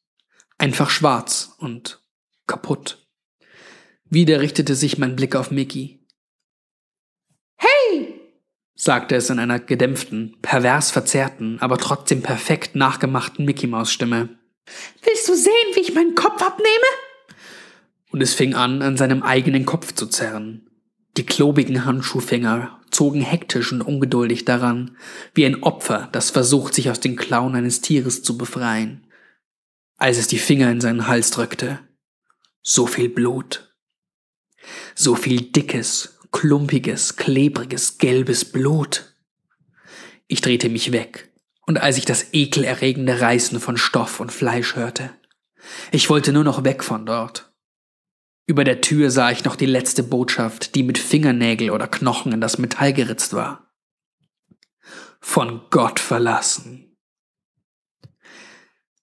Einfach 0.58 0.90
schwarz 0.90 1.54
und 1.58 2.02
kaputt. 2.46 3.06
Wieder 4.04 4.40
richtete 4.40 4.74
sich 4.74 4.98
mein 4.98 5.16
Blick 5.16 5.34
auf 5.34 5.50
Mickey. 5.50 6.06
Hey! 7.56 8.20
sagte 8.74 9.16
es 9.16 9.30
in 9.30 9.38
einer 9.38 9.58
gedämpften, 9.58 10.36
pervers 10.42 10.90
verzerrten, 10.90 11.60
aber 11.60 11.78
trotzdem 11.78 12.22
perfekt 12.22 12.76
nachgemachten 12.76 13.44
Mickey-Maus-Stimme. 13.44 14.38
Willst 15.02 15.28
du 15.28 15.34
sehen, 15.34 15.74
wie 15.74 15.80
ich 15.80 15.94
meinen 15.94 16.14
Kopf 16.14 16.42
abnehme? 16.42 16.68
Und 18.10 18.20
es 18.20 18.34
fing 18.34 18.54
an, 18.54 18.82
an 18.82 18.96
seinem 18.96 19.22
eigenen 19.22 19.64
Kopf 19.64 19.92
zu 19.92 20.06
zerren. 20.06 20.70
Die 21.16 21.26
klobigen 21.26 21.84
Handschuhfinger 21.84 22.80
zogen 22.90 23.20
hektisch 23.20 23.72
und 23.72 23.82
ungeduldig 23.82 24.44
daran, 24.44 24.96
wie 25.32 25.46
ein 25.46 25.62
Opfer, 25.62 26.08
das 26.12 26.30
versucht, 26.30 26.74
sich 26.74 26.90
aus 26.90 27.00
den 27.00 27.16
Klauen 27.16 27.54
eines 27.54 27.80
Tieres 27.80 28.22
zu 28.22 28.36
befreien. 28.36 29.06
Als 29.96 30.18
es 30.18 30.26
die 30.26 30.38
Finger 30.38 30.70
in 30.70 30.80
seinen 30.80 31.06
Hals 31.06 31.30
drückte, 31.30 31.78
so 32.62 32.86
viel 32.86 33.08
Blut. 33.08 33.74
So 34.94 35.14
viel 35.14 35.40
dickes, 35.40 36.18
klumpiges, 36.32 37.16
klebriges, 37.16 37.98
gelbes 37.98 38.44
Blut. 38.44 39.14
Ich 40.26 40.40
drehte 40.40 40.68
mich 40.68 40.90
weg 40.90 41.32
und 41.66 41.78
als 41.78 41.96
ich 41.96 42.04
das 42.04 42.32
ekelerregende 42.32 43.20
Reißen 43.20 43.60
von 43.60 43.76
Stoff 43.76 44.20
und 44.20 44.32
Fleisch 44.32 44.74
hörte. 44.74 45.10
Ich 45.92 46.10
wollte 46.10 46.32
nur 46.32 46.44
noch 46.44 46.64
weg 46.64 46.82
von 46.82 47.06
dort. 47.06 47.53
Über 48.46 48.64
der 48.64 48.82
Tür 48.82 49.10
sah 49.10 49.30
ich 49.30 49.44
noch 49.44 49.56
die 49.56 49.66
letzte 49.66 50.02
Botschaft, 50.02 50.74
die 50.74 50.82
mit 50.82 50.98
Fingernägel 50.98 51.70
oder 51.70 51.88
Knochen 51.88 52.32
in 52.32 52.40
das 52.40 52.58
Metall 52.58 52.92
geritzt 52.92 53.32
war. 53.32 53.72
Von 55.20 55.62
Gott 55.70 55.98
verlassen. 55.98 56.96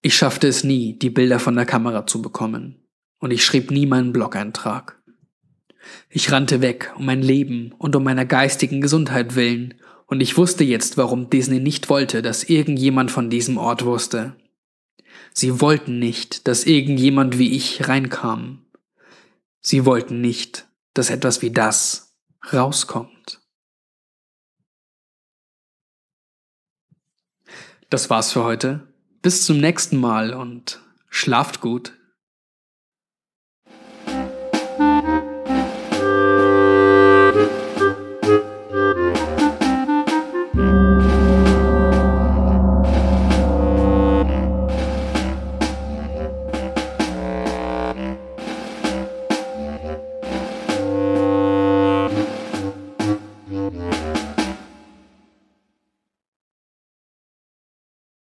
Ich 0.04 0.16
schaffte 0.16 0.48
es 0.48 0.64
nie, 0.64 0.98
die 0.98 1.10
Bilder 1.10 1.40
von 1.40 1.56
der 1.56 1.66
Kamera 1.66 2.06
zu 2.06 2.22
bekommen, 2.22 2.88
und 3.20 3.32
ich 3.32 3.44
schrieb 3.44 3.72
nie 3.72 3.88
meinen 3.88 4.14
Blog-Eintrag. 4.14 5.02
Ich 6.10 6.32
rannte 6.32 6.62
weg, 6.62 6.94
um 6.96 7.06
mein 7.06 7.24
Leben 7.24 7.72
und 7.78 7.96
um 7.96 8.04
meiner 8.04 8.26
geistigen 8.26 8.82
Gesundheit 8.82 9.36
willen, 9.36 9.76
und 10.06 10.22
ich 10.22 10.38
wusste 10.38 10.64
jetzt, 10.64 10.98
warum 10.98 11.30
Disney 11.30 11.60
nicht 11.60 11.90
wollte, 11.90 12.22
dass 12.22 12.44
irgendjemand 12.44 13.12
von 13.12 13.30
diesem 13.30 13.58
Ort 13.58 13.86
wusste. 13.86 14.36
Sie 15.34 15.62
wollten 15.62 16.00
nicht, 16.00 16.48
dass 16.48 16.66
irgendjemand 16.66 17.40
wie 17.40 17.56
ich 17.56 17.88
reinkam. 17.88 18.66
Sie 19.62 19.86
wollten 19.86 20.22
nicht, 20.22 20.68
dass 20.94 21.10
etwas 21.10 21.42
wie 21.42 21.52
das 21.52 22.18
rauskommt. 22.52 23.42
Das 27.90 28.10
war's 28.10 28.32
für 28.32 28.44
heute. 28.44 28.88
Bis 29.22 29.46
zum 29.46 29.60
nächsten 29.60 29.98
Mal 29.98 30.34
und 30.34 30.82
schlaft 31.10 31.62
gut. 31.62 31.94